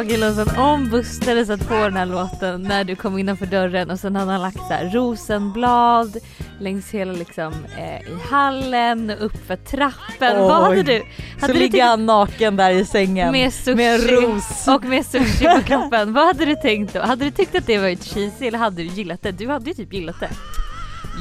Okej 0.00 0.16
Låsen, 0.16 0.56
om 0.58 0.90
Buster 0.90 1.44
satt 1.44 1.68
på 1.68 1.74
den 1.74 1.96
här 1.96 2.06
låten 2.06 2.62
när 2.62 2.84
du 2.84 2.96
kom 2.96 3.18
innanför 3.18 3.46
dörren 3.46 3.90
och 3.90 3.98
sen 3.98 4.16
hade 4.16 4.32
han 4.32 4.40
lagt 4.42 4.56
så 4.56 4.72
här 4.74 4.90
rosenblad 4.94 6.16
längs 6.60 6.90
hela 6.90 7.12
liksom 7.12 7.52
eh, 7.78 8.00
i 8.00 8.16
hallen 8.30 9.10
uppför 9.10 9.56
trappen. 9.56 10.36
Oj. 10.36 10.48
Vad 10.48 10.62
hade 10.62 10.82
du? 10.82 10.98
Så 10.98 11.40
Hade 11.40 11.52
du 11.52 11.58
ligger 11.58 11.84
han 11.84 12.06
naken 12.06 12.56
där 12.56 12.70
i 12.70 12.84
sängen 12.84 13.32
med 13.32 13.52
sushi 13.52 13.74
med 13.74 13.94
en 13.94 14.00
ros. 14.00 14.68
och 14.68 14.84
med 14.84 15.06
sushi 15.06 15.44
på 15.44 15.62
kroppen. 15.66 16.12
Vad 16.12 16.26
hade 16.26 16.44
du 16.44 16.54
tänkt 16.54 16.94
då? 16.94 17.00
Hade 17.00 17.24
du 17.24 17.30
tyckt 17.30 17.54
att 17.54 17.66
det 17.66 17.78
var 17.78 17.88
ett 17.88 18.04
cheesy 18.04 18.46
eller 18.46 18.58
hade 18.58 18.76
du 18.76 18.88
gillat 18.88 19.22
det? 19.22 19.32
Du 19.32 19.48
hade 19.48 19.70
ju 19.70 19.74
typ 19.74 19.92
gillat 19.92 20.20
det. 20.20 20.30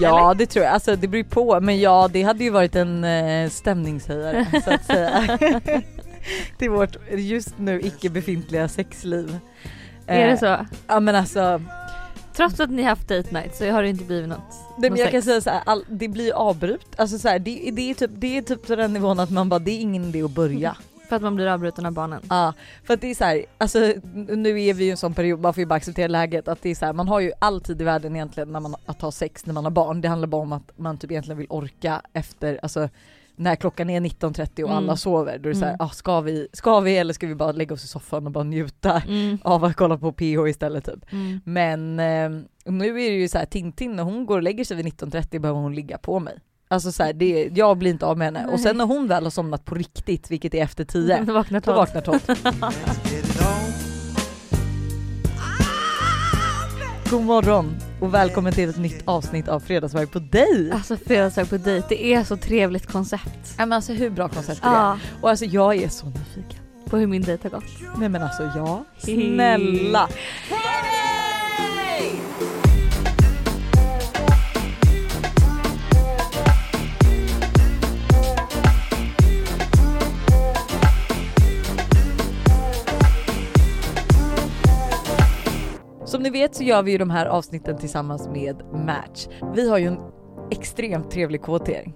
Ja 0.02 0.34
det 0.38 0.46
tror 0.46 0.66
jag, 0.66 0.74
alltså 0.74 0.96
det 0.96 1.08
beror 1.08 1.24
på 1.24 1.60
men 1.60 1.80
ja 1.80 2.10
det 2.12 2.24
hade 2.24 2.44
ju 2.44 2.50
varit 2.50 2.76
en 2.76 3.04
eh, 3.04 3.50
stämningshöjare 3.50 4.62
så 4.66 4.74
att 4.74 4.86
säga. 4.86 5.38
Till 6.58 6.70
vårt 6.70 6.96
just 7.12 7.58
nu 7.58 7.82
icke 7.82 8.10
befintliga 8.10 8.68
sexliv. 8.68 9.38
Är 10.08 10.26
Eh, 10.26 10.32
det 10.32 10.38
så? 10.38 10.66
Ja 10.88 11.00
men 11.00 11.16
alltså, 11.16 11.62
Trots 12.36 12.60
att 12.60 12.70
ni 12.70 12.84
haft 12.84 13.08
date 13.08 13.34
night 13.34 13.56
så 13.56 13.72
har 13.72 13.84
det 13.84 13.90
inte 13.90 14.04
blivit 14.04 14.30
något. 14.30 14.56
det, 14.82 14.90
något 14.90 15.00
jag 15.00 15.12
kan 15.12 15.22
säga 15.22 15.42
så 15.42 15.50
här, 15.50 15.62
all, 15.66 15.84
det 15.90 16.08
blir 16.08 16.34
avbrut. 16.34 16.88
Alltså 16.96 17.20
så 17.20 17.28
här, 17.28 17.40
det, 17.40 17.72
det, 17.74 17.90
är 17.90 17.94
typ, 17.94 18.12
det 18.14 18.38
är 18.38 18.42
typ 18.42 18.68
på 18.68 18.76
den 18.76 18.94
nivån 18.94 19.20
att 19.20 19.30
man 19.30 19.50
bara 19.50 19.60
det 19.60 19.72
är 19.72 19.80
ingen 19.80 20.04
idé 20.04 20.22
att 20.24 20.32
börja. 20.32 20.76
För 21.10 21.16
att 21.16 21.22
man 21.22 21.36
blir 21.36 21.48
avbruten 21.48 21.86
av 21.86 21.92
barnen. 21.94 22.22
Ja, 22.30 22.54
för 22.84 22.94
att 22.94 23.02
det 23.02 23.08
är 23.12 23.16
så 23.16 23.24
här, 23.24 23.46
alltså 23.58 23.80
nu 24.14 24.50
är 24.62 24.74
vi 24.74 24.84
ju 24.84 24.88
i 24.88 24.92
en 24.92 24.98
sån 24.98 25.14
period, 25.14 25.40
man 25.40 25.54
får 25.54 25.62
ju 25.62 25.66
bara 25.66 25.76
acceptera 25.76 26.08
läget 26.08 26.48
att 26.48 26.62
det 26.62 26.70
är 26.70 26.76
så 26.76 26.86
här, 26.86 26.94
man 26.94 27.08
har 27.08 27.20
ju 27.20 27.32
all 27.40 27.62
tid 27.62 27.82
i 27.82 27.84
världen 27.84 28.16
egentligen 28.16 28.52
när 28.52 28.60
man 28.60 28.76
att 28.86 29.02
ha 29.02 29.12
sex 29.12 29.46
när 29.46 29.54
man 29.54 29.64
har 29.64 29.72
barn. 29.72 30.02
Det 30.02 30.08
handlar 30.08 30.28
bara 30.28 30.42
om 30.42 30.54
att 30.54 30.72
man 30.76 30.98
typ 30.98 31.12
egentligen 31.12 31.38
vill 31.38 31.48
orka 31.50 32.02
efter, 32.14 32.60
alltså 32.64 32.90
när 33.40 33.56
klockan 33.56 33.90
är 33.90 34.00
19.30 34.00 34.64
och 34.64 34.70
Mm. 34.70 34.78
alla 34.78 34.96
sover, 34.96 35.38
då 35.40 35.50
är 35.50 35.54
det 35.54 35.60
så 35.60 35.66
här, 35.66 35.74
Mm. 35.74 35.86
ah, 35.86 35.90
ska, 35.90 36.22
vi, 36.22 36.48
ska 36.54 36.80
vi 36.80 36.98
eller 36.98 37.14
ska 37.14 37.28
vi 37.28 37.36
bara 37.36 37.52
lägga 37.52 37.74
oss 37.74 37.84
i 37.84 37.88
soffan 37.88 38.26
och 38.26 38.32
bara 38.32 38.44
njuta 38.44 39.02
Mm. 39.08 39.38
av 39.44 39.64
att 39.64 39.76
kolla 39.76 39.98
på 39.98 40.12
PH 40.12 40.48
istället 40.50 40.86
typ. 40.86 41.12
Mm. 41.14 41.40
Men 41.46 42.00
eh, 42.00 42.30
nu 42.74 42.88
är 42.90 42.94
det 43.10 43.18
ju 43.18 43.28
så 43.28 43.38
här, 43.38 43.46
Tintin 43.46 43.96
när 43.96 44.04
hon 44.04 44.26
går 44.26 44.38
och 44.38 44.44
lägger 44.44 44.64
sig 44.66 44.78
vid 44.78 44.86
19.30 44.86 45.40
behöver 45.40 45.60
hon 45.60 45.76
ligga 45.76 45.98
på 45.98 46.20
mig. 46.20 46.38
Alltså 46.70 46.92
så 46.92 47.04
här, 47.04 47.14
det, 47.14 47.50
jag 47.56 47.78
blir 47.78 47.92
inte 47.92 48.06
av 48.06 48.18
med 48.18 48.26
henne 48.28 48.48
och 48.54 48.60
sen 48.60 48.78
när 48.78 48.86
hon 48.86 49.08
väl 49.08 49.24
har 49.24 49.32
somnat 49.32 49.66
på 49.66 49.76
riktigt, 49.76 50.32
vilket 50.32 50.54
är 50.54 50.64
efter 50.64 50.86
10, 50.86 51.22
Då 51.28 51.34
vaknar 51.34 51.60
då 51.60 51.64
tolv. 51.66 51.78
vaknar 51.78 52.02
12. 52.02 52.20
God 57.10 57.24
morgon 57.24 57.76
och 58.00 58.14
välkommen 58.14 58.54
till 58.54 58.70
ett 58.70 58.78
nytt 58.78 59.02
avsnitt 59.06 59.48
av 59.48 59.60
Fredagsvarv 59.60 60.06
på 60.06 60.20
dig! 60.20 60.72
Alltså 60.74 60.98
fredagsdag 60.98 61.50
på 61.50 61.58
dejt, 61.58 61.86
det 61.90 62.14
är 62.14 62.24
så 62.24 62.38
trevligt 62.38 62.86
koncept. 62.92 63.56
Ja, 63.58 63.66
men 63.66 63.74
alltså 63.74 63.94
hur 63.94 64.10
bra 64.10 64.30
koncept 64.30 64.64
är 64.64 64.70
det? 64.70 64.76
Ja, 64.76 65.00
Och 65.22 65.30
alltså 65.30 65.46
jag 65.46 65.76
är 65.76 65.90
så 65.90 66.06
nyfiken. 66.06 66.60
på 66.90 66.98
hur 66.98 67.08
min 67.08 67.22
dejt 67.22 67.44
har 67.50 67.50
gått. 67.60 67.98
Nej 68.00 68.10
men 68.10 68.22
alltså 68.24 68.44
ja, 68.56 68.84
snälla! 68.98 70.10
Ni 86.28 86.32
vet 86.32 86.56
så 86.56 86.64
gör 86.64 86.84
vi 86.84 86.92
ju 86.92 86.98
de 86.98 87.10
här 87.10 87.26
avsnitten 87.26 87.78
tillsammans 87.78 88.28
med 88.28 88.64
Match. 88.86 89.28
Vi 89.56 89.70
har 89.70 89.78
ju 89.78 89.88
en 89.88 90.00
extremt 90.52 91.12
trevlig 91.12 91.42
kvotering. 91.42 91.96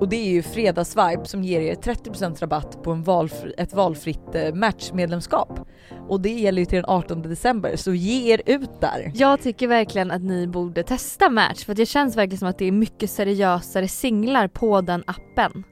Och 0.00 0.08
det 0.08 0.16
är 0.16 0.30
ju 0.30 0.42
Fredagsvibe 0.42 1.24
som 1.24 1.44
ger 1.44 1.60
er 1.60 1.74
30% 1.74 2.40
rabatt 2.40 2.82
på 2.82 2.90
en 2.90 3.02
valfri, 3.02 3.54
ett 3.58 3.72
valfritt 3.72 4.34
eh, 4.34 4.54
matchmedlemskap. 4.54 5.60
Och 6.08 6.20
det 6.20 6.30
gäller 6.30 6.58
ju 6.58 6.66
till 6.66 6.76
den 6.76 6.84
18 6.88 7.22
december 7.22 7.76
så 7.76 7.94
ge 7.94 8.32
er 8.32 8.42
ut 8.46 8.80
där. 8.80 9.12
Jag 9.14 9.42
tycker 9.42 9.68
verkligen 9.68 10.10
att 10.10 10.22
ni 10.22 10.46
borde 10.46 10.82
testa 10.82 11.30
Match 11.30 11.64
för 11.64 11.74
det 11.74 11.86
känns 11.86 12.16
verkligen 12.16 12.38
som 12.38 12.48
att 12.48 12.58
det 12.58 12.64
är 12.64 12.72
mycket 12.72 13.10
seriösare 13.10 13.88
singlar 13.88 14.48
på 14.48 14.80
den 14.80 15.04
appen. 15.06 15.64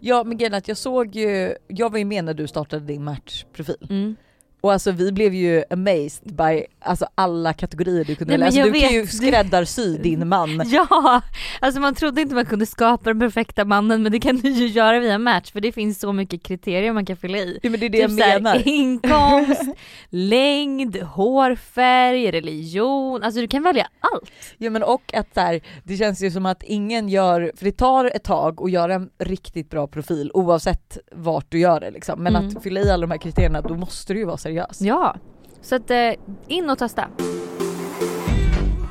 Ja 0.00 0.24
men 0.24 0.38
grejen 0.38 0.54
att 0.54 0.68
jag 0.68 0.76
såg 0.76 1.14
ju, 1.14 1.54
jag 1.68 1.90
var 1.90 1.98
ju 1.98 2.04
med 2.04 2.24
när 2.24 2.34
du 2.34 2.46
startade 2.46 2.84
din 2.84 3.04
matchprofil. 3.04 3.86
Mm. 3.90 4.16
Och 4.60 4.72
alltså 4.72 4.90
vi 4.92 5.12
blev 5.12 5.34
ju 5.34 5.64
amazed 5.70 6.34
by 6.36 6.64
alltså 6.80 7.06
alla 7.14 7.52
kategorier 7.52 8.04
du 8.04 8.14
kunde 8.14 8.36
Nej, 8.36 8.50
läsa. 8.52 8.62
Du 8.64 8.80
kan 8.80 8.92
ju 8.92 9.00
vet. 9.00 9.12
skräddarsy 9.14 9.96
din 9.98 10.28
man. 10.28 10.62
Ja, 10.70 11.20
alltså 11.60 11.80
man 11.80 11.94
trodde 11.94 12.20
inte 12.20 12.34
man 12.34 12.46
kunde 12.46 12.66
skapa 12.66 13.10
den 13.10 13.20
perfekta 13.20 13.64
mannen 13.64 14.02
men 14.02 14.12
det 14.12 14.20
kan 14.20 14.36
du 14.36 14.48
ju 14.50 14.66
göra 14.66 15.00
via 15.00 15.18
Match 15.18 15.52
för 15.52 15.60
det 15.60 15.72
finns 15.72 16.00
så 16.00 16.12
mycket 16.12 16.42
kriterier 16.42 16.92
man 16.92 17.06
kan 17.06 17.16
fylla 17.16 17.38
i. 17.38 17.58
Ja, 17.62 17.70
men 17.70 17.80
det 17.80 17.86
är 17.86 17.90
det 17.90 17.98
Typ 18.08 18.10
jag 18.10 18.18
såhär, 18.18 18.40
menar. 18.40 18.62
inkomst, 18.68 19.62
längd, 20.10 20.96
hårfärg, 21.02 22.30
religion, 22.30 23.22
alltså 23.22 23.40
du 23.40 23.48
kan 23.48 23.62
välja 23.62 23.86
allt. 24.00 24.30
Ja 24.58 24.70
men 24.70 24.82
och 24.82 25.14
att 25.14 25.34
så 25.34 25.40
här, 25.40 25.60
det 25.84 25.96
känns 25.96 26.22
ju 26.22 26.30
som 26.30 26.46
att 26.46 26.62
ingen 26.62 27.08
gör, 27.08 27.52
för 27.56 27.64
det 27.64 27.72
tar 27.76 28.04
ett 28.04 28.24
tag 28.24 28.62
att 28.62 28.70
göra 28.70 28.94
en 28.94 29.10
riktigt 29.18 29.70
bra 29.70 29.86
profil 29.86 30.30
oavsett 30.34 30.98
vart 31.12 31.46
du 31.48 31.58
gör 31.58 31.80
det 31.80 31.90
liksom. 31.90 32.22
Men 32.22 32.36
Mm. 32.38 32.48
att 32.56 32.62
fylla 32.62 32.80
i 32.80 32.90
alla 32.90 33.00
de 33.06 33.10
här 33.10 33.18
kriterierna 33.18 33.60
då 33.60 33.74
måste 33.74 34.12
du 34.12 34.18
ju 34.18 34.24
vara 34.24 34.36
seriös. 34.48 34.80
Ja, 34.80 35.16
så 35.62 35.74
att 35.74 35.90
eh, 35.90 36.12
in 36.46 36.70
och 36.70 36.78
testa. 36.78 37.08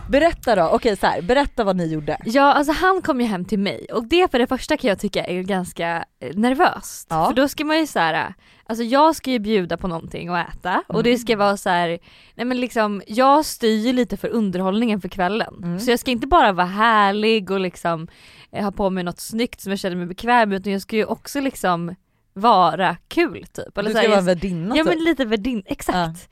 Berätta 0.09 0.56
då, 0.56 0.69
okej 0.73 0.97
så 0.97 1.07
här, 1.07 1.22
berätta 1.22 1.63
vad 1.63 1.75
ni 1.75 1.85
gjorde. 1.85 2.18
Ja 2.25 2.53
alltså 2.53 2.73
han 2.73 3.01
kom 3.01 3.22
ju 3.22 3.28
hem 3.28 3.45
till 3.45 3.59
mig 3.59 3.88
och 3.94 4.07
det 4.07 4.31
för 4.31 4.40
det 4.40 4.47
första 4.47 4.78
kan 4.78 4.90
jag 4.90 5.00
tycka 5.00 5.25
är 5.25 5.41
ganska 5.41 6.06
eh, 6.19 6.35
nervöst. 6.35 7.07
Ja. 7.09 7.25
För 7.28 7.34
då 7.34 7.47
ska 7.47 7.66
man 7.66 7.79
ju 7.79 7.88
så 7.88 8.00
här, 8.00 8.34
alltså 8.66 8.84
jag 8.84 9.16
ska 9.16 9.31
ju 9.31 9.40
bjuda 9.40 9.78
på 9.78 9.88
någonting 9.88 10.29
att 10.29 10.50
äta 10.50 10.84
och 10.88 11.03
det 11.03 11.17
ska 11.17 11.38
vara 11.38 11.57
så 11.57 11.69
här, 11.69 12.00
nej 12.35 12.46
men 12.46 12.62
liksom 12.62 13.01
jag 13.07 13.46
styr 13.46 13.78
ju 13.78 13.94
lite 13.94 14.17
för 14.17 14.28
underhållningen 14.28 15.01
för 15.01 15.09
kvällen. 15.09 15.53
Mm. 15.63 15.79
Så 15.79 15.91
jag 15.91 16.00
ska 16.00 16.12
inte 16.12 16.28
bara 16.28 16.51
vara 16.51 16.67
härlig 16.67 17.51
och 17.51 17.59
liksom 17.59 18.07
eh, 18.51 18.63
ha 18.63 18.72
på 18.72 18.90
mig 18.90 19.03
något 19.03 19.19
snyggt 19.19 19.62
som 19.62 19.72
jag 19.72 19.79
känner 19.79 19.96
mig 19.96 20.06
bekväm 20.06 20.50
med 20.50 20.59
utan 20.59 20.72
jag 20.72 20.81
ska 20.81 20.96
ju 20.96 21.06
också 21.06 21.40
liksom 21.40 21.96
vara 22.38 22.98
kul 23.08 23.46
typ. 23.53 23.78
Eller 23.78 23.90
Du 23.90 23.94
så 23.94 23.98
ska 23.98 24.02
här, 24.02 24.08
vara 24.08 24.18
jag- 24.18 24.24
värdinna 24.25 24.75
Ja 24.78 24.84
typ. 24.84 24.94
men 24.96 25.03
lite 25.03 25.25
värdin, 25.25 25.64
exakt. 25.66 26.30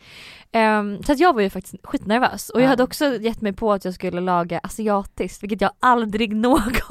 Ehm, 0.51 1.03
så 1.03 1.11
att 1.11 1.19
jag 1.19 1.33
var 1.33 1.41
ju 1.41 1.49
faktiskt 1.49 1.75
skitnervös 1.83 2.49
och 2.49 2.59
jag 2.61 2.65
Ja. 2.65 2.69
hade 2.69 2.83
också 2.83 3.15
gett 3.15 3.41
mig 3.41 3.53
på 3.53 3.73
att 3.73 3.85
jag 3.85 3.93
skulle 3.93 4.21
laga 4.21 4.59
asiatiskt 4.63 5.43
vilket 5.43 5.61
jag 5.61 5.71
aldrig 5.79 6.29
Nej, 6.35 6.41
någonsin 6.41 6.83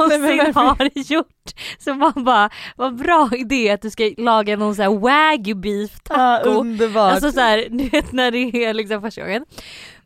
varför? 0.54 0.60
har 0.60 0.90
gjort. 1.12 1.50
Så 1.78 1.94
man 1.94 2.24
bara, 2.24 2.50
vad 2.76 2.96
bra 2.96 3.30
idé 3.36 3.70
att 3.70 3.82
du 3.82 3.90
ska 3.90 4.10
laga 4.18 4.56
någon 4.56 4.74
sån 4.74 4.82
här 4.82 4.98
wagyu 4.98 5.54
beef 5.54 5.90
Ja, 6.08 6.14
taco. 6.38 6.50
underbart. 6.60 7.12
alltså 7.12 7.32
såhär, 7.32 7.66
du 7.70 7.88
vet 7.88 8.12
när 8.12 8.30
det 8.30 8.64
är 8.64 8.74
liksom 8.74 9.00
första 9.00 9.20
gången. 9.22 9.44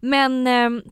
Men 0.01 0.47
ehm, 0.47 0.83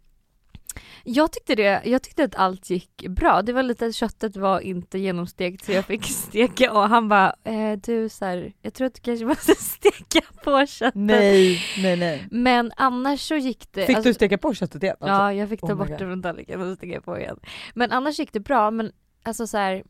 jag 1.08 1.32
tyckte, 1.32 1.54
det, 1.54 1.82
jag 1.84 2.02
tyckte 2.02 2.24
att 2.24 2.34
allt 2.34 2.70
gick 2.70 3.08
bra. 3.08 3.42
Det 3.42 3.52
var 3.52 3.62
lite, 3.62 3.92
köttet 3.92 4.36
var 4.36 4.60
inte 4.60 4.98
genomstekt 4.98 5.64
så 5.64 5.72
jag 5.72 5.84
fick 5.84 6.04
steka 6.04 6.72
och 6.72 6.88
han 6.88 7.08
bara, 7.08 7.36
eh, 7.44 7.72
du 7.72 8.08
så 8.08 8.24
här, 8.24 8.52
jag 8.62 8.74
tror 8.74 8.86
att 8.86 8.94
du 8.94 9.00
kanske 9.00 9.26
måste 9.26 9.54
steka 9.58 10.20
på 10.44 10.66
köttet. 10.66 10.94
nej, 10.94 11.60
nej 11.82 11.96
nej. 11.96 12.26
Men 12.30 12.72
annars 12.76 13.20
så 13.20 13.36
gick 13.36 13.72
det... 13.72 13.86
Fick 13.86 13.96
alltså- 13.96 14.10
du 14.10 14.14
steka 14.14 14.38
på 14.38 14.54
köttet 14.54 14.82
igen? 14.82 14.96
Alltså? 15.00 15.12
Ja 15.12 15.32
jag 15.32 15.48
fick 15.48 15.60
ta 15.60 15.66
Oh 15.66 15.74
bort 15.74 15.88
det 15.88 15.98
från 15.98 16.22
tallriken 16.22 16.60
och 16.60 16.76
steka 16.76 17.00
på 17.00 17.18
igen. 17.18 17.38
Men 17.74 17.92
annars 17.92 18.18
gick 18.18 18.32
det 18.32 18.40
bra 18.40 18.70
men 18.70 18.92
alltså 19.22 19.46
så 19.46 19.56
här, 19.56 19.84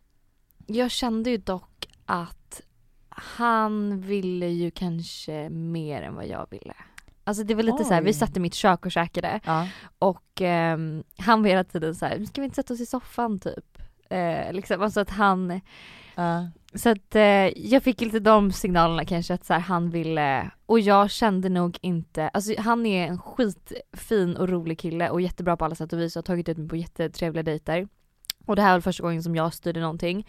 jag 0.66 0.90
kände 0.90 1.30
ju 1.30 1.36
dock 1.36 1.86
att 2.06 2.62
han 3.08 4.00
ville 4.00 4.46
ju 4.46 4.70
kanske 4.70 5.48
mer 5.50 6.02
än 6.02 6.14
vad 6.14 6.26
jag 6.26 6.46
ville. 6.50 6.74
Alltså 7.26 7.44
det 7.44 7.54
var 7.54 7.62
lite 7.62 7.84
så 7.84 7.94
här, 7.94 8.02
vi 8.02 8.12
satt 8.12 8.36
i 8.36 8.40
mitt 8.40 8.54
kök 8.54 8.86
och 8.86 8.92
käkade 8.92 9.40
Ja. 9.44 9.68
och 9.98 10.40
ehm, 10.40 11.02
han 11.18 11.42
var 11.42 11.48
hela 11.48 11.64
tiden 11.64 11.94
så 11.94 12.06
här, 12.06 12.24
ska 12.24 12.40
vi 12.40 12.44
inte 12.44 12.54
sätta 12.56 12.74
oss 12.74 12.80
i 12.80 12.86
soffan 12.86 13.38
typ? 13.38 13.78
Eh, 14.10 14.52
liksom, 14.52 14.82
alltså 14.82 15.00
att 15.00 15.10
han, 15.10 15.60
Ja. 16.14 16.48
så 16.74 16.88
att 16.90 17.14
eh, 17.14 17.22
jag 17.70 17.82
fick 17.82 18.00
lite 18.00 18.20
de 18.20 18.52
signalerna 18.52 19.04
kanske 19.04 19.34
att 19.34 19.44
så 19.44 19.54
han 19.54 19.90
ville, 19.90 20.50
och 20.66 20.80
jag 20.80 21.10
kände 21.10 21.48
nog 21.48 21.78
inte, 21.80 22.28
alltså 22.28 22.54
han 22.58 22.86
är 22.86 23.06
en 23.06 23.18
skitfin 23.18 24.36
och 24.36 24.48
rolig 24.48 24.78
kille 24.78 25.10
och 25.10 25.20
jättebra 25.20 25.56
på 25.56 25.64
alla 25.64 25.74
sätt 25.74 25.92
och 25.92 25.98
vis 26.00 26.16
och 26.16 26.20
har 26.20 26.22
tagit 26.34 26.48
ut 26.48 26.56
mig 26.58 26.68
på 26.68 26.76
jättetrevliga 26.76 27.42
dejter. 27.42 27.88
Och 28.46 28.56
det 28.56 28.62
här 28.62 28.72
var 28.72 28.80
första 28.80 29.02
gången 29.02 29.22
som 29.22 29.36
jag 29.36 29.54
styrde 29.54 29.80
någonting. 29.80 30.26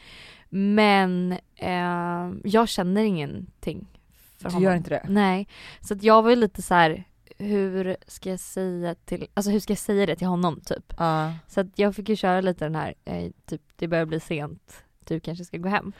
Men 0.50 1.31
eh, 1.56 2.31
jag 2.44 2.69
känner 2.69 3.04
ingenting 3.04 3.88
för 4.38 4.44
Du 4.50 4.54
honom. 4.56 4.63
gör 4.63 4.75
inte 4.75 4.89
det? 4.89 5.06
Nej. 5.10 5.48
Så 5.81 5.94
att 5.94 6.04
jag 6.04 6.22
var 6.22 6.30
ju 6.30 6.36
lite 6.36 6.62
så 6.62 6.74
här. 6.74 7.04
hur 7.39 7.98
ska 8.07 8.30
jag 8.30 8.39
säga 8.39 8.95
till, 9.06 9.28
alltså 9.34 9.51
hur 9.51 9.60
ska 9.60 9.72
jag 9.72 9.78
säga 9.80 10.06
det 10.06 10.16
till 10.16 10.28
honom 10.28 10.62
typ? 10.66 10.94
Ja. 10.98 11.34
Så 11.48 11.60
att 11.62 11.68
jag 11.75 11.95
fick 11.95 12.10
ju 12.10 12.16
köra 12.16 12.42
lite 12.42 12.66
den 12.66 12.75
här, 12.75 12.94
eh, 13.06 13.31
typ 13.45 13.62
det 13.75 13.88
börjar 13.88 14.06
bli 14.06 14.19
sent, 14.19 14.84
du 15.07 15.19
kanske 15.19 15.45
ska 15.45 15.57
gå 15.57 15.69
hem. 15.69 15.94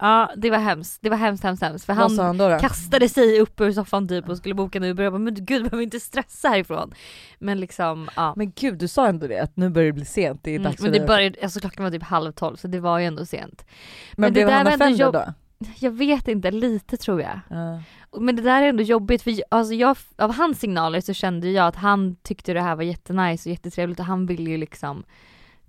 Ja 0.00 0.30
det 0.36 0.50
var 0.50 0.58
hemskt, 0.58 0.98
det 1.02 1.10
var 1.10 1.16
hemskt 1.16 1.42
hemskt 1.44 1.62
hemskt 1.62 1.84
för 1.84 1.92
han 1.92 2.18
han 2.18 2.38
då? 2.38 2.48
då? 2.48 2.58
kastade 2.58 3.08
sig 3.08 3.40
upp 3.40 3.60
ur 3.60 3.72
soffan 3.72 4.08
typ 4.08 4.28
och 4.28 4.36
skulle 4.36 4.54
boka 4.54 4.78
en 4.78 4.84
Uber 4.84 5.04
jag 5.04 5.12
bara 5.12 5.18
men 5.18 5.34
gud 5.34 5.62
behöver 5.62 5.82
inte 5.82 6.00
stressa 6.00 6.48
härifrån. 6.48 6.94
Men 7.38 7.60
liksom 7.60 8.08
ja. 8.16 8.32
Men 8.36 8.52
gud 8.56 8.78
du 8.78 8.88
sa 8.88 9.06
ändå 9.06 9.26
det 9.26 9.38
att 9.38 9.56
nu 9.56 9.68
börjar 9.68 9.86
det 9.86 9.92
bli 9.92 10.04
sent, 10.04 10.40
det 10.44 10.50
är 10.50 10.54
Mm, 10.56 10.62
dags 10.70 10.82
men 10.82 10.92
för 10.92 11.00
det 11.00 11.06
började, 11.06 11.38
alltså 11.42 11.60
klockan 11.60 11.84
var 11.84 11.90
typ 11.90 12.02
halv 12.02 12.32
tolv 12.32 12.56
så 12.56 12.68
det 12.68 12.80
var 12.80 12.98
ju 12.98 13.04
ändå 13.06 13.26
sent. 13.26 13.64
Men, 13.66 13.74
men 14.16 14.28
det 14.28 14.32
blev 14.32 14.46
där 14.46 14.54
han 14.54 14.66
offended 14.66 15.12
då? 15.12 15.32
jag 15.78 15.90
vet 15.90 16.28
inte, 16.28 16.50
lite 16.50 16.96
tror 16.96 17.20
jag. 17.20 17.40
Ja. 17.50 17.82
Men 18.20 18.36
det 18.36 18.42
där 18.42 18.62
är 18.62 18.68
ändå 18.68 18.82
jobbigt 18.82 19.22
för 19.22 19.34
alltså 19.48 19.74
jag, 19.74 19.96
av 20.16 20.34
hans 20.34 20.60
signaler 20.60 21.00
så 21.00 21.14
kände 21.14 21.50
jag 21.50 21.66
att 21.66 21.76
han 21.76 22.16
tyckte 22.22 22.52
det 22.52 22.60
här 22.60 22.76
var 22.76 22.82
jättenice 22.82 23.48
och 23.48 23.52
jättetrevligt 23.52 24.00
och 24.00 24.06
han 24.06 24.26
ville 24.26 24.50
ju 24.50 24.56
liksom 24.56 25.04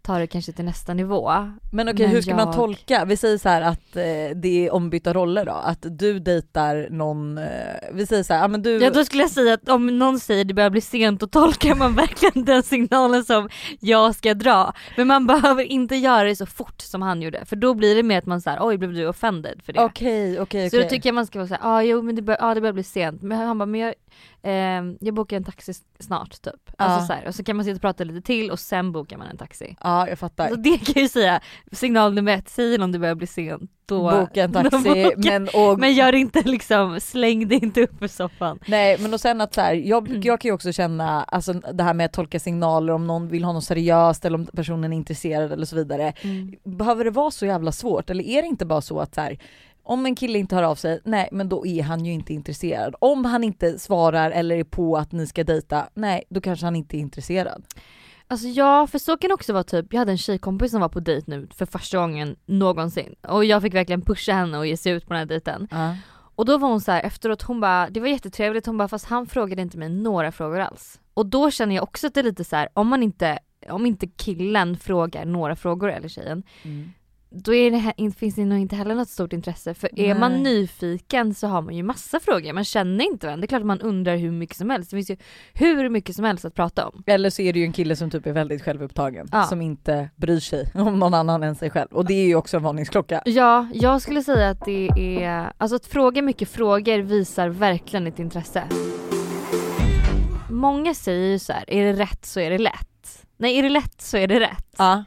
ta 0.09 0.17
det 0.19 0.27
kanske 0.27 0.51
till 0.51 0.65
nästa 0.65 0.93
nivå. 0.93 1.31
Men 1.71 1.89
okej 1.89 2.05
Men 2.05 2.15
hur 2.15 2.21
ska 2.21 2.35
man 2.35 2.45
jag- 2.45 2.55
tolka, 2.55 3.05
vi 3.05 3.17
säger 3.17 3.37
så 3.37 3.49
här 3.49 3.61
att 3.61 3.95
eh, 3.95 4.35
det 4.35 4.67
är 4.67 4.73
ombytta 4.73 5.13
roller 5.13 5.45
då, 5.45 5.51
att 5.51 5.85
du 5.89 6.19
dejtar 6.19 6.87
någon, 6.91 7.37
eh, 7.37 7.45
vi 7.93 8.05
säger 8.07 8.23
så 8.23 8.33
här, 8.33 8.41
ja 8.41 8.47
men 8.47 8.61
du, 8.61 8.77
Ja 8.77 8.89
då 8.89 9.05
skulle 9.05 9.23
jag 9.23 9.31
säga 9.31 9.53
att 9.53 9.69
om 9.69 9.99
någon 9.99 10.19
säger 10.19 10.43
det 10.45 10.53
börjar 10.53 10.69
bli 10.69 10.81
sent 10.81 11.19
då 11.19 11.27
tolkar 11.27 11.75
man 11.75 11.95
verkligen 12.03 12.45
den 12.45 12.63
signalen 12.63 13.23
som 13.25 13.49
jag 13.79 14.15
ska 14.15 14.33
dra. 14.33 14.73
Men 14.97 15.07
man 15.07 15.27
behöver 15.27 15.63
inte 15.63 15.95
göra 15.95 16.23
det 16.23 16.35
så 16.35 16.45
fort 16.45 16.81
som 16.81 17.01
han 17.01 17.21
gjorde 17.21 17.45
för 17.45 17.55
då 17.55 17.73
blir 17.73 17.95
det 17.95 18.03
mer 18.03 18.17
att 18.17 18.25
man 18.25 18.41
säger 18.41 18.57
oj 18.61 18.77
blev 18.77 18.93
du 18.93 19.07
offended 19.07 19.61
för 19.65 19.73
det? 19.73 19.79
okej 19.83 20.39
okej 20.39 20.69
Så 20.69 20.75
då 20.75 20.79
okej. 20.81 20.89
tycker 20.89 21.09
jag 21.09 21.15
man 21.15 21.25
ska 21.27 21.39
vara 21.39 21.47
såhär, 21.47 21.61
ah, 21.63 21.81
jo 21.81 22.01
men 22.01 22.15
det, 22.15 22.21
bör, 22.21 22.37
ah, 22.39 22.53
det 22.53 22.61
börjar 22.61 22.73
bli 22.73 22.83
sent. 22.83 23.21
Men 23.21 23.37
han 23.37 23.57
bara, 23.57 23.65
men 23.65 23.81
jag, 23.81 23.93
ehm, 24.43 24.97
jag 25.01 25.13
bokar 25.13 25.37
en 25.37 25.43
taxi 25.43 25.73
snart 25.99 26.41
typ. 26.41 26.53
Alltså 26.77 26.99
Ja. 27.01 27.07
så 27.07 27.13
här, 27.13 27.27
och 27.27 27.35
så 27.35 27.43
kan 27.43 27.55
man 27.55 27.65
sitta 27.65 27.75
och 27.75 27.81
prata 27.81 28.03
lite 28.03 28.21
till 28.21 28.51
och 28.51 28.59
sen 28.59 28.91
bokar 28.91 29.17
man 29.17 29.27
en 29.27 29.37
taxi. 29.37 29.75
Ja 29.83 30.07
jag 30.09 30.19
fattar. 30.19 30.49
Så 30.49 30.55
det 30.55 30.77
kan 30.77 30.93
jag 30.95 31.01
ju 31.03 31.09
säga, 31.09 31.41
signal 31.71 32.13
nummer 32.13 32.31
ett, 32.37 32.49
säger 32.49 32.79
någon 32.79 32.91
det 32.91 32.99
börjar 32.99 33.15
bli 33.15 33.27
sent 33.27 33.71
då 33.85 34.01
Boka 34.11 34.43
en 34.43 34.53
taxi, 34.53 34.77
boka- 34.93 35.13
men, 35.17 35.47
och, 35.53 35.79
Men 35.79 35.93
gör 35.93 36.15
inte 36.15 36.41
liksom, 36.41 36.99
släng 36.99 37.47
dig 37.47 37.59
inte 37.63 37.81
upp 37.83 38.01
ur 38.03 38.07
soffan. 38.07 38.59
nej 38.67 38.97
men 38.99 39.13
och 39.13 39.21
sen 39.21 39.41
att 39.41 39.53
så 39.53 39.61
här, 39.61 39.73
jag, 39.73 40.07
Mm. 40.09 40.21
jag 40.21 40.41
kan 40.41 40.49
ju 40.49 40.53
också 40.55 40.71
känna, 40.71 41.23
alltså 41.23 41.53
det 41.53 41.83
här 41.83 41.93
med 41.93 42.05
att 42.05 42.13
tolka 42.13 42.39
signaler 42.39 42.93
om 42.93 43.07
någon 43.07 43.27
vill 43.27 43.43
ha 43.43 43.53
något 43.53 43.63
seriöst 43.63 44.25
eller 44.25 44.37
om 44.37 44.45
personen 44.45 44.93
är 44.93 44.97
intresserad 44.97 45.51
eller 45.51 45.65
så 45.65 45.75
vidare. 45.75 46.13
Behöver 46.63 47.03
det 47.05 47.11
vara 47.11 47.31
så 47.31 47.45
jävla 47.45 47.71
svårt 47.71 48.09
eller 48.09 48.23
är 48.23 48.41
det 48.41 48.47
inte 48.47 48.65
bara 48.65 48.81
så 48.81 48.99
att 48.99 49.15
så 49.15 49.21
här, 49.21 49.37
om 49.89 50.05
en 50.05 50.15
kille 50.15 50.39
inte 50.39 50.55
hör 50.55 50.63
av 50.63 50.75
sig, 50.75 50.99
nej 51.03 51.29
men 51.31 51.49
då 51.49 51.65
är 51.65 51.83
han 51.83 52.05
ju 52.05 52.11
inte 52.11 52.33
intresserad. 52.33 52.95
Om 52.99 53.25
han 53.25 53.43
inte 53.43 53.79
svarar 53.79 54.31
eller 54.31 54.55
är 54.55 54.63
på 54.63 54.97
att 54.97 55.11
ni 55.11 55.27
ska 55.27 55.43
dejta, 55.43 55.89
nej 55.93 56.23
då 56.29 56.41
kanske 56.41 56.65
han 56.65 56.75
inte 56.75 56.97
är 56.97 56.99
intresserad. 56.99 57.63
Alltså 58.27 58.47
ja, 58.47 58.87
för 58.87 58.99
så 58.99 59.17
kan 59.17 59.27
det 59.27 59.33
också 59.33 59.53
vara 59.53 59.63
typ, 59.63 59.93
jag 59.93 59.99
hade 59.99 60.11
en 60.11 60.17
tjejkompis 60.17 60.71
som 60.71 60.81
var 60.81 60.89
på 60.89 60.99
dejt 60.99 61.31
nu 61.31 61.47
för 61.55 61.65
första 61.65 61.97
gången 61.97 62.35
någonsin 62.45 63.15
och 63.21 63.45
jag 63.45 63.61
fick 63.61 63.73
verkligen 63.73 64.01
pusha 64.01 64.33
henne 64.33 64.57
och 64.57 64.67
ge 64.67 64.77
sig 64.77 64.91
ut 64.91 65.05
på 65.07 65.13
den 65.13 65.19
här 65.19 65.25
dejten. 65.25 65.67
Och 66.35 66.45
då 66.45 66.57
var 66.57 66.69
hon 66.69 66.81
så 66.81 66.91
här 66.91 67.01
efteråt, 67.03 67.41
hon 67.41 67.59
bara, 67.59 67.89
det 67.89 67.99
var 67.99 68.07
jättetrevligt, 68.07 68.65
hon 68.65 68.77
bara 68.77 68.87
fast 68.87 69.05
han 69.05 69.27
frågade 69.27 69.61
inte 69.61 69.77
mig 69.77 69.89
några 69.89 70.31
frågor 70.31 70.59
alls. 70.59 70.99
Och 71.13 71.25
då 71.25 71.51
känner 71.51 71.75
jag 71.75 71.83
också 71.83 72.07
att 72.07 72.13
det 72.13 72.19
är 72.19 72.23
lite 72.23 72.43
så 72.43 72.55
här, 72.55 72.69
om 72.73 72.87
man 72.87 73.03
inte, 73.03 73.39
om 73.69 73.85
inte 73.85 74.07
killen 74.07 74.77
frågar 74.77 75.25
några 75.25 75.55
frågor 75.55 75.91
eller 75.91 76.07
tjejen, 76.07 76.43
Mm. 76.63 76.91
Då 77.31 77.53
är 77.53 77.71
det, 77.71 78.11
finns 78.11 78.35
det 78.35 78.45
nog 78.45 78.59
inte 78.59 78.75
heller 78.75 78.95
något 78.95 79.09
stort 79.09 79.33
intresse. 79.33 79.73
För 79.73 79.99
är 79.99 80.15
man 80.15 80.31
Nej. 80.31 80.41
nyfiken 80.41 81.33
så 81.33 81.47
har 81.47 81.61
man 81.61 81.75
ju 81.75 81.83
massa 81.83 82.19
frågor, 82.19 82.53
man 82.53 82.63
känner 82.63 83.05
inte 83.05 83.27
varandra. 83.27 83.41
Det 83.41 83.45
är 83.45 83.47
klart 83.47 83.59
att 83.61 83.65
man 83.67 83.81
undrar 83.81 84.15
hur 84.17 84.31
mycket 84.31 84.57
som 84.57 84.69
helst. 84.69 84.91
Det 84.91 84.97
finns 84.97 85.09
ju 85.09 85.17
hur 85.53 85.89
mycket 85.89 86.15
som 86.15 86.25
helst 86.25 86.45
att 86.45 86.55
prata 86.55 86.87
om. 86.87 87.03
Eller 87.05 87.29
så 87.29 87.41
är 87.41 87.53
det 87.53 87.59
ju 87.59 87.65
en 87.65 87.73
kille 87.73 87.95
som 87.95 88.09
typ 88.09 88.25
är 88.25 88.31
väldigt 88.31 88.63
självupptagen, 88.63 89.27
Ja. 89.31 89.43
som 89.43 89.61
inte 89.61 90.09
bryr 90.15 90.39
sig 90.39 90.71
om 90.75 90.99
någon 90.99 91.13
annan 91.13 91.43
än 91.43 91.55
sig 91.55 91.69
själv. 91.69 91.87
Och 91.91 92.05
det 92.05 92.13
är 92.13 92.25
ju 92.27 92.35
också 92.35 92.57
en 92.57 92.63
varningsklocka. 92.63 93.21
Ja, 93.25 93.67
jag 93.73 94.01
skulle 94.01 94.23
säga 94.23 94.49
att 94.49 94.65
det 94.65 94.89
är, 94.95 95.51
alltså 95.57 95.75
att 95.75 95.85
fråga 95.85 96.21
mycket 96.21 96.49
frågor 96.49 96.99
visar 96.99 97.49
verkligen 97.49 98.07
ett 98.07 98.19
intresse. 98.19 98.63
Många 100.49 100.93
säger 100.93 101.27
ju 101.31 101.39
så 101.39 101.53
här, 101.53 101.63
är 101.67 101.85
det 101.85 101.93
rätt 101.93 102.25
så 102.25 102.39
är 102.39 102.49
det 102.49 102.57
lätt. 102.57 103.25
Nej, 103.37 103.59
är 103.59 103.63
det 103.63 103.69
lätt 103.69 104.01
så 104.01 104.17
är 104.17 104.27
det 104.27 104.39
rätt. 104.39 104.75
Ja. 104.77 105.03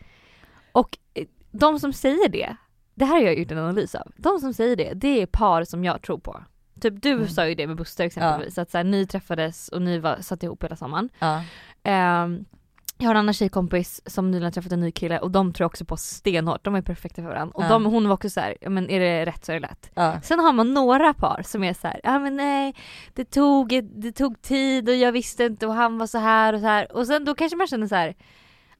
Och 0.72 0.98
eh, 1.14 1.24
de 1.52 1.78
som 1.80 1.92
säger 1.92 2.28
det, 2.28 2.56
det 2.94 3.04
här 3.04 3.14
har 3.14 3.22
jag 3.22 3.38
gjort 3.38 3.50
en 3.50 3.58
analys 3.58 3.94
av. 3.94 4.12
De 4.16 4.38
som 4.38 4.54
säger 4.54 4.76
det, 4.76 4.92
det 4.94 5.22
är 5.22 5.26
par 5.26 5.64
som 5.64 5.84
jag 5.84 6.02
tror 6.02 6.18
på. 6.18 6.42
Typ 6.80 7.02
du 7.02 7.12
Mm. 7.12 7.28
sa 7.28 7.46
ju 7.48 7.54
det 7.54 7.66
med 7.66 7.76
Buster 7.76 8.04
exempelvis, 8.04 8.58
att 8.58 8.70
så 8.70 8.76
här, 8.76 8.84
ni 8.84 9.06
träffades 9.06 9.68
och 9.68 9.82
ni 9.82 9.98
var, 9.98 10.16
satt 10.20 10.42
ihop 10.42 10.64
hela 10.64 10.76
sommaren. 10.76 11.08
Ja. 11.18 11.42
Ehm, 11.82 12.44
jag 12.98 13.06
har 13.08 13.14
en 13.14 13.18
annan 13.20 13.34
tjejkompis 13.34 14.00
som 14.06 14.30
nyligen 14.30 14.44
har 14.44 14.50
träffat 14.50 14.72
en 14.72 14.80
ny 14.80 14.90
kille 14.92 15.18
och 15.18 15.30
de 15.30 15.52
tror 15.52 15.66
också 15.66 15.84
på 15.84 15.96
stenhårt, 15.96 16.64
de 16.64 16.74
är 16.74 16.82
perfekta 16.82 17.22
för 17.22 17.28
varandra. 17.28 17.54
Och 17.56 17.64
Ja. 17.64 17.68
de, 17.68 17.84
hon 17.84 18.08
var 18.08 18.14
också 18.14 18.30
så 18.30 18.40
här, 18.40 18.56
ja 18.60 18.70
men 18.70 18.90
är 18.90 19.00
det 19.00 19.26
rätt 19.26 19.44
så 19.44 19.52
är 19.52 19.56
det 19.56 19.60
lätt. 19.60 19.90
Ja. 19.94 20.20
Sen 20.22 20.38
har 20.40 20.52
man 20.52 20.74
några 20.74 21.14
par 21.14 21.42
som 21.46 21.64
är 21.64 21.74
så 21.74 21.86
här, 21.88 22.00
ja 22.04 22.18
men 22.18 22.36
nej, 22.36 22.74
det 23.14 23.24
tog, 23.24 23.80
det 23.84 24.12
tog 24.12 24.42
tid 24.42 24.88
och 24.88 24.94
jag 24.94 25.12
visste 25.12 25.44
inte 25.44 25.66
och 25.66 25.74
han 25.74 25.98
var 25.98 26.06
så 26.06 26.18
här 26.18 26.52
och 26.52 26.60
så 26.60 26.66
här. 26.66 26.92
Och 26.96 27.06
sen 27.06 27.24
då 27.24 27.34
kanske 27.34 27.56
man 27.56 27.66
känner 27.66 27.86
så 27.86 27.94
här, 27.94 28.14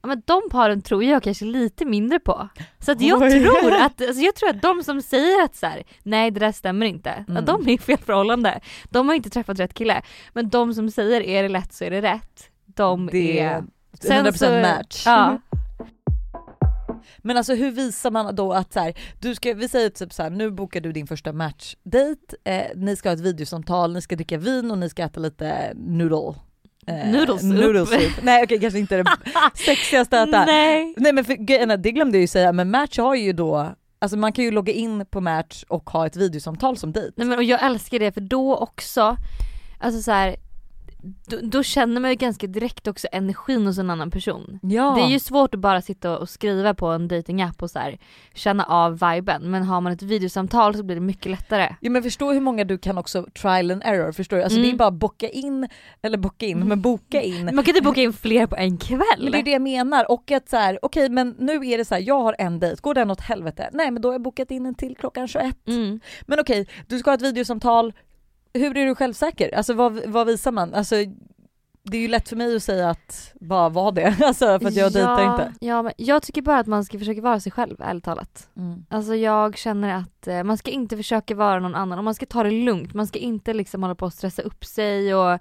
ja 0.03 0.09
men 0.09 0.23
de 0.25 0.43
paren 0.51 0.83
tror 0.83 1.05
jag 1.05 1.23
kanske 1.23 1.45
lite 1.45 1.85
mindre 1.85 2.19
på. 2.19 2.49
Så 2.79 2.93
att 2.93 3.01
jag 3.01 3.23
Oj. 3.23 3.31
tror 3.45 3.73
att, 3.73 4.03
alltså 4.03 4.23
jag 4.23 4.35
tror 4.35 4.49
att 4.51 4.63
de 4.63 4.83
som 4.85 5.03
säger 5.03 5.45
att 5.45 5.57
så 5.57 5.67
här, 5.67 5.83
nej 6.03 6.31
det 6.31 6.41
där 6.41 6.53
stämmer 6.53 6.87
inte, 6.87 7.11
Mm. 7.11 7.37
att 7.37 7.47
de 7.47 7.69
är 7.69 7.73
i 7.73 7.79
fel 7.79 7.99
förhållande. 7.99 8.61
De 8.91 9.09
har 9.09 9.15
inte 9.15 9.31
träffat 9.31 9.59
rätt 9.61 9.75
kille. 9.75 10.03
Men 10.33 10.49
de 10.49 10.75
som 10.75 10.91
säger 10.91 11.21
är 11.21 11.43
det 11.43 11.49
lätt 11.49 11.73
så 11.73 11.85
är 11.85 11.91
det 11.91 12.03
rätt, 12.03 12.51
de 12.67 13.07
Det 13.13 13.41
är... 13.41 13.65
är 14.09 14.23
100% 14.23 14.63
match. 14.63 15.03
Ja. 15.07 15.39
Men 17.19 17.37
alltså 17.37 17.55
hur 17.55 17.71
visar 17.71 18.11
man 18.11 18.35
då 18.35 18.53
att 18.53 18.73
så 18.73 18.81
här, 18.81 18.95
du 19.21 19.35
ska, 19.35 19.55
vi 19.55 19.69
säger 19.69 19.91
typ 19.91 20.13
så 20.13 20.23
här, 20.23 20.31
nu 20.31 20.51
bokar 20.51 20.81
du 20.81 20.93
din 20.93 21.07
första 21.07 21.33
matchdate, 21.33 22.37
eh, 22.45 22.63
ni 22.77 22.97
ska 22.97 23.09
ha 23.09 23.15
ett 23.15 23.21
videosamtal, 23.21 23.93
ni 23.93 24.03
ska 24.03 24.17
dricka 24.17 24.39
vin 24.39 24.71
och 24.71 24.79
ni 24.79 24.89
ska 24.89 25.03
äta 25.03 25.21
lite 25.21 25.73
noodle. 25.77 26.35
Eh, 26.87 27.11
noodlesoup. 27.11 28.13
Nej 28.23 28.45
okej 28.45 28.61
kanske 28.61 28.79
inte 28.79 28.97
det 28.97 29.05
sexigaste 29.55 30.23
att 30.23 30.29
äta. 30.29 30.45
Nej. 30.45 30.95
Nej 30.97 31.13
men 31.13 31.25
för, 31.25 31.77
det 31.77 31.93
glömde 31.93 32.19
jag 32.19 32.21
ju 32.21 32.27
säga, 32.27 32.53
men 32.53 32.71
Match 32.71 32.99
har 32.99 33.15
ju 33.15 33.33
då, 33.33 33.75
alltså 33.99 34.17
man 34.17 34.33
kan 34.33 34.45
ju 34.45 34.51
logga 34.51 34.73
in 34.73 35.07
på 35.07 35.21
Match 35.21 35.65
och 35.69 35.91
ha 35.91 36.07
ett 36.07 36.17
videosamtal 36.17 36.77
som 36.77 36.93
dejt. 36.93 37.13
Nej 37.17 37.27
men 37.27 37.39
och 37.39 37.45
jag 37.45 37.65
älskar 37.65 37.99
det 37.99 38.13
för 38.13 38.21
då 38.21 38.57
också, 38.57 39.17
alltså 39.79 40.03
så 40.03 40.11
här, 40.11 40.37
då, 41.03 41.37
då 41.43 41.63
känner 41.63 42.01
man 42.01 42.11
ju 42.11 42.17
ganska 42.17 42.47
direkt 42.47 42.87
också 42.89 43.09
energin 43.13 43.67
hos 43.67 43.79
en 43.79 43.91
annan 43.91 44.11
person. 44.11 44.59
Ja. 44.63 44.95
Det 44.97 45.03
är 45.03 45.09
ju 45.09 45.19
svårt 45.19 45.55
att 45.55 45.61
bara 45.61 45.83
sitta 45.83 46.19
och 46.19 46.29
skriva 46.29 46.75
på 46.75 46.87
en 46.87 47.09
datingapp 47.09 47.63
och 47.63 47.71
så 47.71 47.79
här, 47.79 47.99
känna 48.35 48.65
av 48.65 48.93
viben 48.99 49.51
men 49.51 49.63
har 49.63 49.81
man 49.81 49.93
ett 49.93 50.03
videosamtal 50.03 50.75
så 50.75 50.83
blir 50.83 50.97
det 50.97 51.01
mycket 51.03 51.31
lättare. 51.31 51.75
Ja 51.81 51.91
men 51.91 52.03
förstå 52.03 52.33
hur 52.33 52.41
många 52.41 52.65
du 52.65 52.79
kan 52.79 52.99
också 52.99 53.27
trial 53.43 53.71
and 53.71 53.83
error, 53.85 54.13
förstår 54.13 54.37
du? 54.37 54.43
Alltså 54.43 54.59
Mm. 54.59 54.71
det 54.71 54.75
är 54.75 54.79
bara 54.79 54.91
bocka 54.91 55.29
in, 55.29 55.69
eller 56.03 56.19
bocka 56.19 56.47
in, 56.47 56.69
men 56.69 56.81
boka 56.83 57.23
in. 57.23 57.45
Man 57.45 57.65
kan 57.65 57.77
inte 57.77 57.83
boka 57.83 58.03
in 58.03 58.13
fler 58.13 58.47
på 58.47 58.57
en 58.57 58.77
kväll. 58.79 59.01
Men 59.19 59.33
det 59.33 59.39
är 59.39 59.43
det 59.43 59.51
jag 59.51 59.63
menar 59.63 60.11
och 60.11 60.31
att 60.31 60.49
så 60.49 60.57
här, 60.57 60.79
okej 60.83 61.09
men 61.09 61.35
nu 61.39 61.53
är 61.53 61.79
det 61.79 61.85
så 61.85 61.95
här, 61.95 62.03
jag 62.03 62.21
har 62.23 62.37
en 62.39 62.59
dejt, 62.59 62.81
går 62.83 62.95
den 62.95 63.11
åt 63.11 63.21
helvete? 63.21 63.71
Nej 63.73 63.91
men 63.91 64.03
då 64.03 64.09
har 64.09 64.15
jag 64.15 64.23
bokat 64.23 64.51
in 64.51 64.67
en 64.67 64.75
till 64.75 64.97
klockan 64.97 65.29
21. 65.29 65.69
Mm. 65.69 66.01
Men 66.27 66.41
okej, 66.41 66.69
du 66.87 66.99
ska 66.99 67.11
ha 67.11 67.15
ett 67.15 67.23
videosamtal, 67.23 67.93
hur 68.55 68.77
är 68.77 68.87
du 68.87 68.95
självsäker? 68.95 69.55
Alltså 69.55 69.75
vad, 69.75 70.07
vad 70.07 70.27
visar 70.27 70.53
man? 70.53 70.75
Alltså 70.75 70.95
det 71.85 71.97
är 71.97 72.01
ju 72.01 72.09
lätt 72.09 72.29
för 72.29 72.37
mig 72.37 72.57
att 72.57 72.63
säga 72.63 72.91
att 72.91 73.33
bara 73.41 73.69
var 73.69 73.93
det, 73.93 74.17
alltså 74.25 74.59
för 74.59 74.67
att 74.67 74.75
jag 74.75 74.93
dejtar 74.93 75.31
inte. 75.33 75.53
Ja 75.61 75.83
men 75.83 75.93
jag 75.97 76.23
tycker 76.23 76.43
bara 76.43 76.59
att 76.59 76.67
man 76.67 76.85
ska 76.85 76.99
försöka 76.99 77.21
vara 77.21 77.41
sig 77.41 77.53
själv 77.53 77.77
ärligt 77.81 78.05
talat. 78.05 78.49
Mm. 78.57 78.85
Alltså 78.91 79.15
jag 79.15 79.59
känner 79.59 79.95
att 79.95 80.27
eh, 80.27 80.43
man 80.45 80.59
ska 80.59 80.71
inte 80.71 80.97
försöka 80.97 81.35
vara 81.35 81.61
någon 81.61 81.75
annan 81.75 81.99
och 81.99 82.05
man 82.05 82.15
ska 82.15 82.27
ta 82.27 82.43
det 82.43 82.51
lugnt. 82.51 82.95
Man 82.95 83.07
ska 83.07 83.19
inte 83.19 83.55
liksom 83.55 83.83
hålla 83.83 83.95
på 83.95 84.07
och 84.07 84.13
stressa 84.13 84.43
upp 84.43 84.65
sig 84.65 85.15
och 85.15 85.39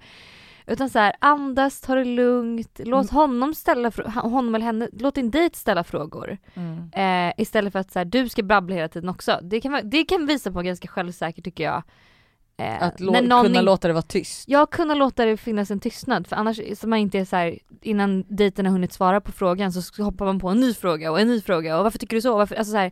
utan 0.68 0.90
så 0.90 1.00
här, 1.00 1.16
andas, 1.20 1.82
ta 1.82 1.96
det 1.96 2.06
lugnt, 2.06 2.80
låt 2.84 3.12
Mm. 3.12 3.16
honom 3.22 3.54
ställa 3.54 3.92
honom 4.16 4.56
eller 4.56 4.66
henne, 4.66 4.90
låt 4.94 5.16
din 5.16 5.32
dejt 5.32 5.58
ställa 5.58 5.84
frågor. 5.84 6.38
Mm. 6.54 6.90
Eh, 6.94 7.34
istället 7.42 7.72
för 7.74 7.80
att 7.80 7.92
så 7.92 8.00
här, 8.00 8.06
du 8.06 8.30
ska 8.30 8.44
babbla 8.44 8.76
hela 8.76 8.88
tiden 8.88 9.10
också. 9.10 9.40
Det 9.42 9.62
kan, 9.62 9.82
det 9.84 10.06
kan 10.06 10.26
visa 10.26 10.52
på 10.52 10.62
ganska 10.62 10.88
självsäkert 10.88 11.44
tycker 11.44 11.64
jag. 11.64 11.84
Eh, 12.58 12.84
Att 12.84 13.00
lå- 13.00 13.14
kunna 13.44 13.60
in- 13.60 13.66
låta 13.66 13.88
det 13.88 13.94
vara 13.94 14.02
tyst. 14.02 14.44
Ja, 14.48 14.66
kunna 14.66 14.94
låta 14.96 15.26
det 15.26 15.38
finnas 15.38 15.72
en 15.72 15.80
tystnad 15.80 16.28
för 16.28 16.36
annars 16.36 16.60
så 16.78 16.88
man 16.88 17.00
inte 17.00 17.20
är 17.20 17.26
så 17.26 17.36
här 17.36 17.60
innan 17.82 18.24
dejten 18.28 18.66
har 18.66 18.72
hunnit 18.74 18.94
svara 18.94 19.22
på 19.22 19.32
frågan 19.32 19.72
så 19.72 20.04
hoppar 20.04 20.26
man 20.26 20.40
på 20.40 20.50
en 20.50 20.60
ny 20.60 20.74
fråga 20.74 21.12
och 21.12 21.20
en 21.20 21.28
ny 21.28 21.42
fråga 21.42 21.78
och 21.78 21.84
varför 21.84 22.00
tycker 22.00 22.16
du 22.16 22.22
så? 22.22 22.38
Varför? 22.38 22.56
Alltså 22.56 22.72
så 22.72 22.78
här, 22.78 22.92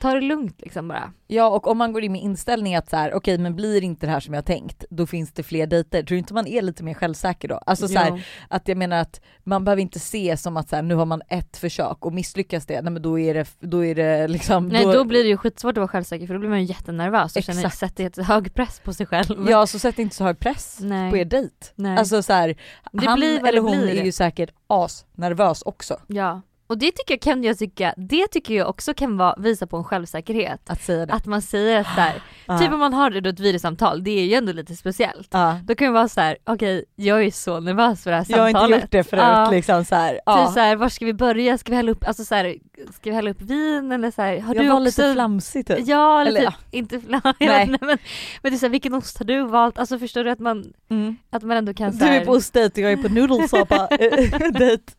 ta 0.00 0.14
det 0.14 0.20
lugnt 0.20 0.60
liksom 0.60 0.88
bara. 0.88 1.12
Ja 1.26 1.48
och 1.48 1.66
om 1.66 1.78
man 1.78 1.92
går 1.92 2.04
in 2.04 2.12
med 2.12 2.22
inställning 2.22 2.76
att 2.76 2.90
så 2.90 2.96
här, 2.96 3.14
okej 3.14 3.38
men 3.38 3.56
blir 3.56 3.84
inte 3.84 4.06
det 4.06 4.12
här 4.12 4.20
som 4.20 4.34
jag 4.34 4.44
tänkt, 4.44 4.84
då 4.90 5.06
finns 5.06 5.32
det 5.32 5.42
fler 5.42 5.66
dejter. 5.66 6.02
Tror 6.02 6.14
du 6.14 6.18
inte 6.18 6.34
man 6.34 6.46
är 6.46 6.62
lite 6.62 6.84
mer 6.84 6.94
självsäker 6.94 7.48
då? 7.48 7.54
Alltså 7.66 7.88
så 7.88 7.98
här, 7.98 8.26
att 8.48 8.68
jag 8.68 8.78
menar 8.78 8.96
att 8.96 9.20
man 9.44 9.64
behöver 9.64 9.82
inte 9.82 9.98
se 9.98 10.36
som 10.36 10.56
att 10.56 10.68
så 10.68 10.76
här, 10.76 10.82
nu 10.82 10.94
har 10.94 11.06
man 11.06 11.22
ett 11.28 11.56
försök 11.56 12.06
och 12.06 12.12
misslyckas 12.12 12.66
det, 12.66 12.82
nej 12.82 12.92
men 12.92 13.02
då 13.02 13.18
är 13.18 13.34
det, 13.34 13.46
då 13.60 13.84
är 13.84 13.94
det 13.94 14.28
liksom... 14.28 14.68
Nej 14.68 14.84
då 14.84 15.04
blir 15.04 15.22
det 15.22 15.28
ju 15.28 15.36
skitsvårt 15.36 15.70
att 15.70 15.76
vara 15.76 15.88
självsäker 15.88 16.26
för 16.26 16.34
då 16.34 16.40
blir 16.40 16.50
man 16.50 16.60
ju 16.60 16.66
jättenervös 16.66 17.36
och 17.36 17.42
känner, 17.42 17.68
sätter 17.68 18.04
jätte 18.04 18.22
hög 18.22 18.54
press 18.54 18.80
på 18.84 18.92
sig 18.92 19.06
själv. 19.06 19.50
Ja 19.50 19.66
så 19.66 19.78
sätt 19.78 19.98
inte 19.98 20.16
så 20.16 20.24
hög 20.24 20.38
press 20.38 20.78
Nej. 20.80 21.10
på 21.10 21.16
er 21.16 21.24
dejt. 21.24 21.66
Nej. 21.74 21.98
Alltså 21.98 22.22
så 22.22 22.32
här, 22.32 22.56
Det 22.92 23.06
han 23.06 23.22
eller 23.22 23.60
hon 23.60 23.74
är 23.74 24.04
ju 24.04 24.12
säkert 24.12 24.50
asnervös 24.66 25.62
också. 25.62 26.00
Ja. 26.06 26.42
Och 26.70 26.78
det 26.78 26.90
tycker 26.92 27.14
jag 27.14 27.20
kan 27.20 27.44
jag 27.44 27.58
tycka, 27.58 27.94
det 27.96 28.26
tycker 28.26 28.54
jag 28.54 28.68
också 28.68 28.94
kan 28.94 29.16
vara, 29.16 29.34
visa 29.38 29.66
på 29.66 29.76
en 29.76 29.84
självsäkerhet. 29.84 30.70
Att 30.70 30.82
säga 30.82 31.06
det. 31.06 31.12
Att 31.12 31.26
man 31.26 31.42
säger 31.42 31.80
att 31.80 31.96
där, 31.96 32.12
Ja. 32.46 32.58
typ 32.58 32.72
om 32.72 32.78
man 32.80 32.92
har 32.94 33.10
det 33.10 33.20
då 33.20 33.30
ett 33.30 33.40
videosamtal, 33.40 34.04
det 34.04 34.10
är 34.10 34.24
ju 34.24 34.34
ändå 34.34 34.52
lite 34.52 34.76
speciellt. 34.76 35.28
ja. 35.30 35.58
Då 35.64 35.74
kan 35.74 35.86
det 35.86 35.92
vara 35.92 36.08
så 36.08 36.20
här: 36.20 36.36
okej 36.44 36.84
jag 36.96 37.24
är 37.24 37.30
så 37.30 37.60
nervös 37.60 38.02
för 38.02 38.10
det 38.10 38.16
här 38.16 38.26
Jag 38.28 38.38
har 38.38 38.44
samtalet. 38.46 38.70
inte 38.70 38.80
gjort 38.84 38.90
det 38.90 39.10
förut 39.10 39.22
Ja. 39.22 39.50
liksom 39.50 39.84
så 39.84 39.94
här. 39.94 40.20
Ja. 40.26 40.44
Typ 40.46 40.54
såhär, 40.54 40.76
var 40.76 40.88
ska 40.88 41.04
vi 41.04 41.14
börja? 41.14 41.58
Ska 41.58 41.70
vi 41.70 41.76
hälla 41.76 41.90
upp, 41.92 42.04
alltså 42.08 42.24
så 42.24 42.34
här, 42.34 42.54
ska 42.94 43.10
vi 43.10 43.16
hälla 43.16 43.30
upp 43.30 43.42
vin 43.42 43.92
eller 43.92 44.10
så 44.10 44.22
här, 44.22 44.40
har 44.40 44.54
jag 44.54 44.64
du 44.64 44.68
var 44.68 44.74
också... 44.76 44.84
lite 44.84 45.12
flamsig 45.14 45.66
typ. 45.66 45.78
Ja 45.86 46.20
eller, 46.20 46.40
typ, 46.40 46.54
inte 46.70 47.00
flam, 47.00 47.20
Nej. 47.40 47.66
men, 47.66 47.78
men 47.80 47.98
det 48.42 48.48
är 48.48 48.56
så 48.56 48.66
här, 48.66 48.70
vilken 48.70 48.94
ost 48.94 49.18
har 49.18 49.24
du 49.26 49.42
valt? 49.46 49.78
Alltså 49.78 49.98
förstår 49.98 50.24
du 50.24 50.30
att 50.30 50.38
man, 50.38 50.72
Mm. 50.90 51.16
att 51.30 51.42
man 51.42 51.56
ändå 51.56 51.74
kan 51.74 51.90
Du 51.92 51.98
så 51.98 52.04
här, 52.04 52.20
är 52.20 52.24
på 52.24 52.32
ostdejt 52.32 52.72
och 52.84 52.90
jag 52.90 52.92
är 52.92 53.02
på 53.02 53.08
nudelsoppa 53.14 53.86
dejt. 54.58 54.82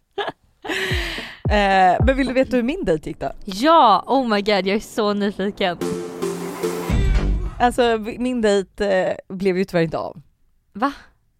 Eh, 1.52 1.98
men 2.06 2.18
vill 2.18 2.28
du 2.28 2.34
veta 2.34 2.56
hur 2.56 2.64
min 2.64 2.86
dejt 2.86 3.10
gick 3.10 3.20
då? 3.20 3.32
Ja, 3.46 4.04
oh 4.08 4.28
my 4.28 4.42
god 4.42 4.68
jag 4.68 4.68
är 4.68 4.80
så 4.80 5.14
nyfiken. 5.14 5.78
Alltså 7.60 7.98
min 8.20 8.42
dejt 8.42 8.86
eh, 8.86 9.16
blev 9.30 9.58
ju 9.58 9.66
tyvärr 9.66 9.84
inte 9.84 9.98
av. 9.98 10.22
Va? 10.74 10.94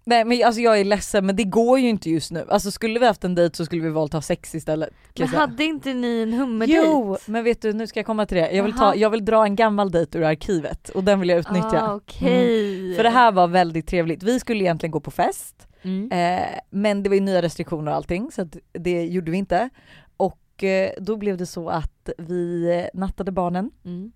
Nej 0.04 0.26
men 0.26 0.44
alltså 0.44 0.62
jag 0.62 0.80
är 0.80 0.86
ledsen 0.86 1.26
men 1.26 1.36
det 1.36 1.44
går 1.44 1.80
ju 1.80 1.90
inte 1.90 2.10
just 2.10 2.32
nu. 2.32 2.46
Alltså 2.50 2.72
skulle 2.72 3.00
vi 3.00 3.06
haft 3.06 3.24
en 3.24 3.36
dejt 3.36 3.58
så 3.58 3.66
skulle 3.66 3.82
vi 3.82 3.90
valt 3.90 4.10
att 4.10 4.14
ha 4.14 4.22
sex 4.22 4.56
istället. 4.56 4.90
Men 5.20 5.28
säga. 5.28 5.40
hade 5.40 5.64
inte 5.64 5.94
ni 5.94 6.22
en 6.22 6.34
hummerdejt? 6.34 6.82
Jo 6.86 7.18
men 7.26 7.44
vet 7.44 7.62
du 7.62 7.74
nu 7.74 7.88
ska 7.88 8.00
jag 8.00 8.06
komma 8.06 8.26
till 8.26 8.38
det. 8.38 8.52
Jag 8.52 8.64
vill, 8.64 8.74
ta, 8.74 8.96
jag 8.96 9.10
vill 9.10 9.26
dra 9.26 9.44
en 9.44 9.56
gammal 9.56 9.92
dejt 9.92 10.18
ur 10.18 10.24
arkivet 10.24 10.90
och 10.90 11.04
den 11.04 11.20
vill 11.20 11.30
jag 11.30 11.40
utnyttja. 11.40 11.82
Ah, 11.82 11.94
okej. 11.94 12.96
För 12.96 13.04
det 13.04 13.10
här 13.10 13.32
var 13.32 13.48
väldigt 13.48 13.88
trevligt. 13.88 14.24
Vi 14.24 14.40
skulle 14.40 14.60
egentligen 14.64 14.92
gå 14.92 15.00
på 15.00 15.12
fest 15.12 15.68
Mm. 15.84 16.12
eh, 16.12 16.60
men 16.70 17.04
det 17.04 17.10
var 17.10 17.16
ju 17.16 17.22
nya 17.22 17.42
restriktioner 17.42 17.92
och 17.92 17.98
allting 17.98 18.32
så 18.32 18.48
det 18.72 19.06
gjorde 19.06 19.32
vi 19.32 19.38
inte. 19.38 19.70
Och 20.18 20.64
eh, 20.64 20.92
då 21.00 21.18
blev 21.18 21.38
det 21.38 21.46
så 21.46 21.70
att 21.70 22.10
vi 22.18 22.72
eh, 22.80 23.00
nattade 23.00 23.32
barnen 23.32 23.72
Mm. 23.86 24.12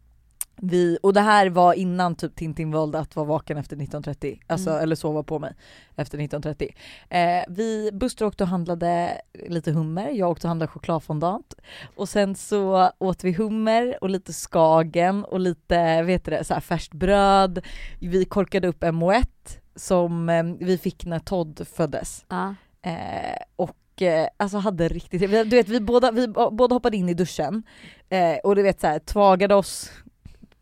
Vi, 0.61 0.97
och 1.03 1.13
det 1.13 1.21
här 1.21 1.49
var 1.49 1.73
innan 1.73 2.15
typ 2.15 2.35
Tintin 2.35 2.71
valde 2.71 2.99
att 2.99 3.15
vara 3.15 3.25
vaken 3.25 3.57
efter 3.57 3.75
19.30, 3.75 4.39
alltså, 4.47 4.69
Mm. 4.69 4.83
eller 4.83 4.95
sova 4.95 5.23
på 5.23 5.39
mig 5.39 5.53
efter 5.95 6.17
19.30. 6.17 6.69
Eh, 7.09 7.43
vi 7.49 7.89
Buster 7.93 8.25
åkte 8.25 8.43
och 8.43 8.49
handlade 8.49 9.21
lite 9.49 9.71
hummer, 9.71 10.09
jag 10.09 10.29
åkte 10.31 10.47
och 10.47 10.49
handlade 10.49 10.71
chokladfondant 10.71 11.53
och 11.95 12.09
sen 12.09 12.35
så 12.35 12.91
åt 12.99 13.23
vi 13.23 13.33
hummer 13.33 13.97
och 14.01 14.09
lite 14.09 14.33
skagen 14.33 15.23
och 15.23 15.39
lite 15.39 16.03
vet 16.03 16.25
du 16.25 16.31
det, 16.31 16.43
så 16.43 16.53
här 16.53 16.61
färskt 16.61 16.93
bröd. 16.93 17.65
Vi 17.99 18.25
korkade 18.25 18.67
upp 18.67 18.83
en 18.83 18.95
moët 18.95 19.59
som 19.75 20.29
eh, 20.29 20.43
vi 20.59 20.77
fick 20.77 21.05
när 21.05 21.19
Todd 21.19 21.67
föddes. 21.75 22.25
Ja. 22.29 22.55
Eh, 22.81 23.37
och 23.55 24.01
eh, 24.01 24.27
alltså 24.37 24.57
hade 24.57 24.87
riktigt 24.87 25.21
vi, 25.21 25.43
Du 25.43 25.55
vet 25.55 25.69
vi 25.69 25.79
båda, 25.79 26.11
vi 26.11 26.27
båda 26.27 26.75
hoppade 26.75 26.97
in 26.97 27.09
i 27.09 27.13
duschen 27.13 27.63
eh, 28.09 28.35
och 28.43 28.55
du 28.55 28.61
vet 28.61 28.81
såhär 28.81 28.99
tvagade 28.99 29.55
oss. 29.55 29.91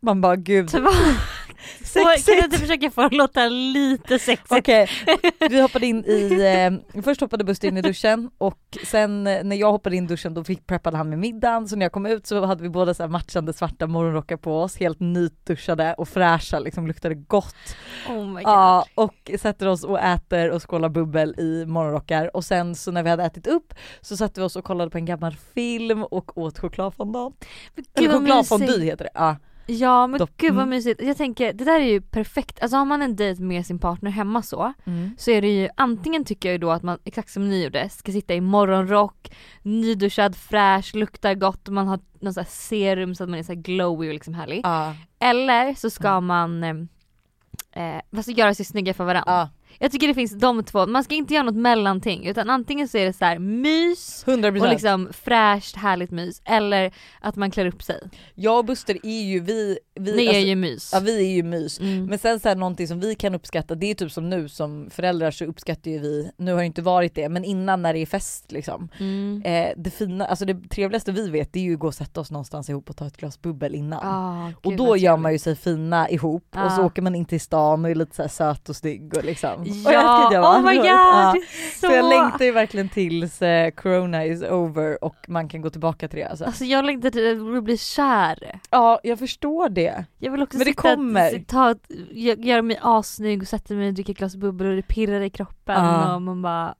Man 0.00 0.20
bara 0.20 0.36
gud 0.36 0.70
Så 0.70 0.78
vad- 2.00 2.04
Kan 2.04 2.12
du 2.14 2.18
sexigt! 2.22 2.44
inte 2.44 2.58
försöka 2.58 2.90
få 2.90 3.08
det 3.08 3.16
låta 3.16 3.48
lite 3.48 4.18
sexigt? 4.18 4.52
Okej, 4.52 4.88
vi 5.50 5.60
hoppade 5.60 5.86
in 5.86 6.04
i, 6.04 6.40
eh, 6.96 7.02
först 7.02 7.20
hoppade 7.20 7.44
Buster 7.44 7.68
in 7.68 7.76
i 7.76 7.82
duschen 7.82 8.30
och 8.38 8.58
sen 8.86 9.26
eh, 9.26 9.44
när 9.44 9.56
jag 9.56 9.72
hoppade 9.72 9.96
in 9.96 10.04
i 10.04 10.06
duschen 10.06 10.34
då 10.34 10.44
fick 10.44 10.66
preppade 10.66 10.96
han 10.96 11.08
med 11.08 11.18
middagen 11.18 11.68
så 11.68 11.76
när 11.76 11.84
jag 11.84 11.92
kom 11.92 12.06
ut 12.06 12.26
så 12.26 12.44
hade 12.44 12.62
vi 12.62 12.68
båda 12.68 12.94
så 12.94 13.02
här 13.02 13.10
matchande 13.10 13.52
svarta 13.52 13.86
morgonrockar 13.86 14.36
på 14.36 14.60
oss, 14.62 14.76
helt 14.76 15.00
nyduschade 15.00 15.94
och 15.94 16.08
fräscha 16.08 16.58
liksom 16.58 16.86
luktade 16.86 17.14
gott. 17.14 17.54
Oh 18.08 18.26
my 18.26 18.32
god. 18.34 18.42
Ja, 18.44 18.84
och 18.94 19.30
sätter 19.40 19.66
oss 19.68 19.84
och 19.84 20.00
äter 20.00 20.50
och 20.50 20.70
skålar 20.70 20.88
bubbel 20.88 21.34
i 21.38 21.66
morgonrockar 21.66 22.36
och 22.36 22.44
sen 22.44 22.74
så 22.74 22.90
när 22.90 23.02
vi 23.02 23.10
hade 23.10 23.24
ätit 23.24 23.46
upp 23.46 23.74
så 24.00 24.16
satte 24.16 24.40
vi 24.40 24.46
oss 24.46 24.56
och 24.56 24.64
kollade 24.64 24.90
på 24.90 24.98
en 24.98 25.04
gammal 25.04 25.36
film 25.54 26.02
och 26.04 26.38
åt 26.38 26.58
chokladfondant. 26.58 27.44
Eller 27.94 28.12
chokladfondy 28.12 28.84
heter 28.84 29.04
det. 29.04 29.10
Ja. 29.14 29.36
Ja 29.66 30.06
men 30.06 30.20
Dock- 30.20 30.30
gud 30.36 30.50
vad 30.54 30.62
mm. 30.62 30.70
mysigt. 30.70 31.02
Jag 31.02 31.16
tänker 31.16 31.52
det 31.52 31.64
där 31.64 31.80
är 31.80 31.84
ju 31.84 32.00
perfekt, 32.00 32.62
alltså 32.62 32.76
har 32.76 32.84
man 32.84 33.02
en 33.02 33.16
dejt 33.16 33.42
med 33.42 33.66
sin 33.66 33.78
partner 33.78 34.10
hemma 34.10 34.42
så 34.42 34.72
så 35.18 35.30
är 35.30 35.42
det 35.42 35.48
ju 35.48 35.68
antingen 35.76 36.24
tycker 36.24 36.48
jag 36.48 36.52
ju 36.52 36.58
då 36.58 36.70
att 36.70 36.82
man, 36.82 36.98
exakt 37.04 37.30
som 37.30 37.48
ni 37.48 37.64
gjorde, 37.64 37.88
ska 37.88 38.12
sitta 38.12 38.34
i 38.34 38.40
morgonrock, 38.40 39.32
nyduschad, 39.62 40.36
fräsch, 40.36 40.94
luktar 40.94 41.34
gott 41.34 41.68
och 41.68 41.74
man 41.74 41.86
har 41.88 42.00
någon 42.20 42.34
sån 42.34 42.44
serum 42.48 43.14
så 43.14 43.24
att 43.24 43.30
man 43.30 43.38
är 43.38 43.42
så 43.42 43.52
här 43.52 43.60
glowy 43.60 44.08
och 44.08 44.14
liksom 44.14 44.34
härlig. 44.34 44.60
Ja. 44.64 44.94
Eller 45.18 45.74
så 45.74 45.90
ska 45.90 46.08
Ja. 46.08 46.20
man 46.20 46.64
eh, 47.72 48.00
alltså 48.16 48.30
göra 48.32 48.54
sig 48.54 48.64
snygga 48.64 48.94
för 48.94 49.04
varandra. 49.04 49.32
Ja. 49.32 49.48
Jag 49.78 49.92
tycker 49.92 50.08
det 50.08 50.14
finns 50.14 50.32
de 50.38 50.64
två, 50.64 50.86
man 50.86 51.04
ska 51.04 51.14
inte 51.14 51.34
göra 51.34 51.44
något 51.44 51.54
mellanting 51.56 52.26
utan 52.26 52.50
antingen 52.50 52.88
så 52.88 52.98
är 52.98 53.06
det 53.06 53.12
så 53.12 53.24
här 53.24 53.38
mys 53.38 54.24
100%. 54.26 54.60
och 54.60 54.68
liksom 54.68 55.08
fräscht 55.12 55.76
härligt 55.76 56.10
mys 56.10 56.42
eller 56.44 56.94
att 57.20 57.36
man 57.36 57.50
klär 57.50 57.66
upp 57.66 57.82
sig. 57.82 58.00
Jag 58.34 58.58
och 58.58 58.64
Buster 58.64 58.98
är 59.02 59.22
ju 59.22 59.40
vi, 59.40 59.78
vi, 59.94 60.16
Ni 60.16 60.24
är 60.24 60.28
alltså, 60.28 60.40
ju 60.40 60.56
mys. 60.56 60.90
ja, 60.92 61.00
vi 61.00 61.30
är 61.30 61.34
ju 61.36 61.42
mys. 61.42 61.80
Mm. 61.80 62.06
Men 62.06 62.18
sen 62.18 62.40
så 62.40 62.48
här, 62.48 62.56
någonting 62.56 62.88
som 62.88 63.00
vi 63.00 63.14
kan 63.14 63.34
uppskatta, 63.34 63.74
det 63.74 63.90
är 63.90 63.94
typ 63.94 64.12
som 64.12 64.30
nu 64.30 64.48
som 64.48 64.90
föräldrar 64.90 65.30
så 65.30 65.44
uppskattar 65.44 65.90
ju 65.90 65.98
vi, 65.98 66.30
nu 66.36 66.52
har 66.52 66.58
det 66.58 66.66
inte 66.66 66.82
varit 66.82 67.14
det, 67.14 67.28
men 67.28 67.44
innan 67.44 67.82
när 67.82 67.92
det 67.94 67.98
är 67.98 68.06
fest 68.06 68.52
liksom. 68.52 68.88
Mm. 69.00 69.42
Eh, 69.44 69.68
det 69.76 69.90
fina, 69.90 70.26
alltså 70.26 70.44
det 70.44 70.68
trevligaste 70.68 71.12
vi 71.12 71.30
vet 71.30 71.52
det 71.52 71.58
är 71.60 71.64
ju 71.64 71.74
att 71.74 71.80
gå 71.80 71.86
och 71.86 71.94
sätta 71.94 72.20
oss 72.20 72.30
någonstans 72.30 72.70
ihop 72.70 72.90
och 72.90 72.96
ta 72.96 73.06
ett 73.06 73.16
glas 73.16 73.42
bubbel 73.42 73.74
innan. 73.74 74.00
Ah, 74.02 74.52
och 74.62 74.76
då 74.76 74.96
gör 74.96 75.16
man 75.16 75.32
ju 75.32 75.38
sig 75.38 75.56
fina 75.56 76.10
ihop 76.10 76.56
och 76.64 76.72
så 76.72 76.82
Ah. 76.82 76.86
åker 76.86 77.02
man 77.02 77.14
in 77.14 77.24
till 77.24 77.40
stan 77.40 77.84
och 77.84 77.90
är 77.90 77.94
lite 77.94 78.16
så 78.16 78.28
söt 78.28 78.68
och 78.68 78.76
snygg 78.76 79.16
och 79.16 79.24
liksom. 79.24 79.63
Och 79.86 79.92
jag 79.92 80.04
Ja, 80.04 80.28
det, 80.30 80.38
va? 80.40 80.58
oh 80.58 80.62
my 80.66 80.76
god! 80.76 80.86
Ja. 80.86 81.34
Så... 81.74 81.86
Så 81.86 81.92
jag 81.92 82.08
längtar 82.08 82.44
ju 82.44 82.52
verkligen 82.52 82.88
tills 82.88 83.42
eh, 83.42 83.70
corona 83.70 84.24
is 84.24 84.42
over 84.42 85.04
och 85.04 85.16
man 85.28 85.48
kan 85.48 85.60
gå 85.62 85.70
tillbaka 85.70 86.08
till 86.08 86.18
det 86.18 86.24
alltså. 86.24 86.44
Alltså 86.44 86.64
jag 86.64 86.84
längtar 86.84 87.10
till 87.10 87.56
att 87.58 87.64
bli 87.64 87.78
kär. 87.78 88.60
Ja 88.70 89.00
jag 89.02 89.18
förstår 89.18 89.68
det. 89.68 90.04
Jag 90.18 90.32
vill 90.32 90.42
också 90.42 90.58
Men 90.58 90.64
det 90.64 90.70
sitta, 90.70 90.82
kommer. 90.94 91.28
s- 91.36 91.42
ta, 91.48 91.74
göra 92.38 92.62
mig 92.62 92.78
assnygg 92.82 93.42
och 93.42 93.48
sätta 93.48 93.74
mig 93.74 93.88
och 93.88 93.94
dricka 93.94 94.12
ett 94.12 94.18
glas 94.18 94.36
bubbel 94.36 94.66
och 94.66 94.76
det 94.76 94.82
pirrar 94.82 95.20
i 95.20 95.30
kroppen 95.30 95.84
Ja. 95.84 96.14
och 96.14 96.22
man 96.22 96.42
bara 96.42 96.74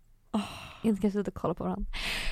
inte 0.82 1.02
kan 1.02 1.10
sluta 1.10 1.30
kolla 1.30 1.54
på 1.54 1.64
varandra. 1.64 1.86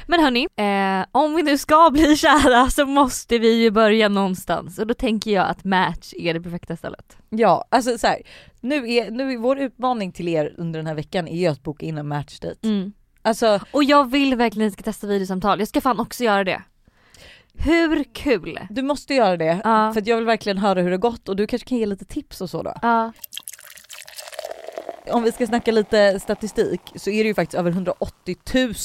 Men 0.06 0.20
hörni, 0.20 0.48
eh, 0.56 1.06
om 1.12 1.34
vi 1.36 1.42
nu 1.42 1.58
ska 1.58 1.90
bli 1.92 2.16
kära 2.16 2.70
så 2.70 2.86
måste 2.86 3.38
vi 3.38 3.62
ju 3.62 3.70
börja 3.70 4.08
någonstans 4.08 4.78
och 4.78 4.86
då 4.86 4.94
tänker 4.94 5.30
jag 5.30 5.48
att 5.48 5.64
Match 5.64 6.12
är 6.18 6.34
det 6.34 6.40
perfekta 6.40 6.76
stället. 6.76 7.16
Ja 7.30 7.64
alltså 7.68 7.98
så 7.98 8.06
här, 8.06 8.22
nu 8.60 8.92
är, 8.92 9.10
nu 9.10 9.32
är 9.32 9.36
vår 9.38 9.58
utmaning 9.58 10.12
till 10.12 10.28
er 10.28 10.54
under 10.58 10.78
den 10.78 10.86
här 10.86 10.94
veckan 10.94 11.28
är 11.28 11.36
ju 11.36 11.46
att 11.46 11.62
boka 11.62 11.86
in 11.86 11.98
en 11.98 12.08
matchdate. 12.08 12.56
Mm. 12.68 12.92
Alltså 13.22 13.60
Och 13.70 13.84
jag 13.84 14.10
vill 14.10 14.34
verkligen 14.36 14.66
att 14.66 14.70
ni 14.70 14.72
ska 14.72 14.82
testa 14.82 15.06
videosamtal, 15.06 15.58
jag 15.58 15.68
ska 15.68 15.80
fan 15.80 16.00
också 16.00 16.24
göra 16.24 16.44
det. 16.44 16.62
Hur 17.54 18.04
kul? 18.12 18.58
du 18.70 18.82
måste 18.82 19.14
göra 19.14 19.36
det 19.36 19.60
Ja. 19.64 19.92
för 19.94 20.02
jag 20.08 20.16
vill 20.16 20.26
verkligen 20.26 20.58
höra 20.58 20.80
hur 20.80 20.90
det 20.90 20.96
gått 20.96 21.28
och 21.28 21.36
du 21.36 21.46
kanske 21.46 21.68
kan 21.68 21.78
ge 21.78 21.86
lite 21.86 22.04
tips 22.04 22.40
och 22.40 22.50
så 22.50 22.62
då. 22.62 22.74
Ja. 22.82 23.12
Om 25.10 25.22
vi 25.22 25.32
ska 25.32 25.46
snacka 25.46 25.72
lite 25.72 26.20
statistik 26.20 26.80
så 26.94 27.10
är 27.10 27.24
det 27.24 27.28
ju 27.28 27.34
faktiskt 27.34 27.58
över 27.58 27.70
180 27.70 28.36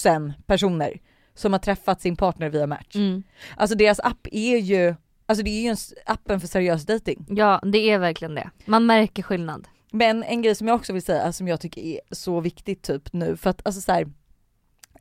000 0.05 0.33
personer 0.45 0.99
som 1.35 1.53
har 1.53 1.59
träffat 1.59 2.01
sin 2.01 2.15
partner 2.15 2.49
via 2.49 2.67
Match. 2.67 2.95
Mm. 2.95 3.23
Alltså 3.57 3.75
deras 3.77 3.99
app 3.99 4.27
är 4.31 4.57
ju, 4.57 4.95
alltså 5.25 5.43
det 5.43 5.49
är 5.49 5.61
ju 5.61 5.69
en 5.69 5.77
appen 6.05 6.39
för 6.39 6.47
seriös 6.47 6.85
dating. 6.85 7.25
ja, 7.29 7.61
det 7.63 7.89
är 7.91 7.97
verkligen 7.99 8.35
det. 8.35 8.49
Man 8.65 8.85
märker 8.85 9.23
skillnad. 9.23 9.67
Men 9.91 10.23
en 10.23 10.41
grej 10.41 10.55
som 10.55 10.67
jag 10.67 10.75
också 10.75 10.93
vill 10.93 11.01
säga 11.01 11.33
som 11.33 11.47
jag 11.47 11.61
tycker 11.61 11.81
är 11.81 11.99
så 12.11 12.39
viktigt 12.39 12.83
typ 12.83 13.13
nu 13.13 13.37
för 13.37 13.49
att 13.49 13.65
alltså 13.65 13.81
så 13.81 13.91
här, 13.91 14.07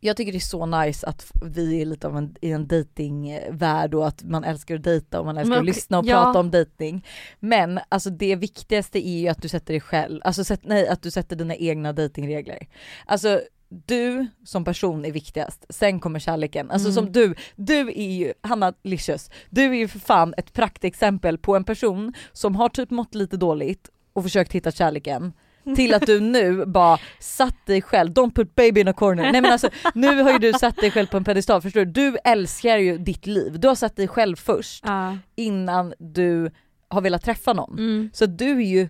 jag 0.07 0.17
tycker 0.17 0.33
det 0.33 0.39
är 0.39 0.41
så 0.41 0.67
nice 0.67 1.07
att 1.07 1.33
vi 1.43 1.81
är 1.81 1.87
lite 1.87 2.07
av 2.07 2.17
en, 2.17 2.37
i 2.41 2.51
en 2.51 2.67
datingvärld 2.67 3.95
och 3.95 4.07
att 4.09 4.23
man 4.25 4.45
älskar 4.45 4.75
att 4.75 4.83
dejta 4.83 5.21
och 5.21 5.27
man 5.27 5.37
älskar 5.37 5.51
Men 5.51 5.59
att 5.59 5.65
lyssna 5.67 5.99
och 5.99 6.07
ja. 6.07 6.23
prata 6.23 6.41
om 6.41 6.51
dating. 6.51 7.07
Men 7.41 7.81
alltså 7.89 8.11
det 8.11 8.37
viktigaste 8.37 9.09
är 9.09 9.19
ju 9.19 9.29
att 9.29 9.43
du 9.43 9.49
sätter 9.49 9.75
dig 9.75 9.81
själv, 9.81 10.21
alltså 10.25 10.45
sätt, 10.45 10.61
nej 10.65 10.89
att 10.89 11.03
du 11.03 11.11
sätter 11.11 11.37
dina 11.37 11.57
egna 11.57 11.93
datingregler. 11.93 12.69
Alltså 13.07 13.41
du 13.69 14.27
som 14.45 14.65
person 14.65 15.05
är 15.05 15.13
viktigast, 15.13 15.67
sen 15.69 16.01
kommer 16.01 16.19
kärleken. 16.19 16.71
Alltså 16.71 16.89
Mm. 16.89 16.95
som 16.95 17.13
du, 17.13 17.35
du 17.57 17.89
är 17.89 18.13
ju, 18.13 18.33
Hanna 18.41 18.73
Licious, 18.83 19.31
du 19.51 19.65
är 19.65 19.75
ju 19.75 19.89
för 19.89 19.99
fan 19.99 20.35
ett 20.37 20.53
praktexempel 20.53 21.39
på 21.39 21.57
en 21.57 21.65
person 21.65 22.13
som 22.33 22.57
har 22.57 22.69
typ 22.69 22.91
mått 22.91 23.15
lite 23.15 23.37
dåligt 23.37 23.91
och 24.13 24.23
försökt 24.23 24.53
hitta 24.53 24.71
kärleken 24.71 25.33
till 25.77 25.95
att 25.95 26.07
du 26.07 26.21
nu 26.21 26.67
bara 26.67 26.99
satt 27.21 27.67
dig 27.67 27.83
själv, 27.83 28.13
don't 28.13 28.35
put 28.35 28.55
baby 28.55 28.81
in 28.81 28.89
a 28.89 28.93
corner. 28.93 29.33
Nej 29.33 29.41
men 29.41 29.53
alltså 29.53 29.69
nu 29.95 30.23
har 30.23 30.33
ju 30.33 30.39
du 30.39 30.53
satt 30.53 30.77
dig 30.77 30.91
själv 30.91 31.07
på 31.07 31.17
en 31.17 31.25
pedestal, 31.25 31.63
förstår 31.63 31.85
du? 31.85 31.93
Du 31.93 32.17
älskar 32.25 32.77
ju 32.79 32.99
ditt 32.99 33.27
liv, 33.27 33.61
du 33.61 33.69
har 33.69 33.75
satt 33.75 33.97
dig 33.97 34.09
själv 34.09 34.37
först 34.37 34.85
Ja. 34.87 35.17
innan 35.35 35.95
du 35.99 36.51
har 36.89 37.01
velat 37.01 37.25
träffa 37.25 37.53
någon. 37.53 37.79
Mm. 37.79 38.11
Så 38.13 38.27
du 38.27 38.51
är 38.51 38.67
ju 38.67 38.89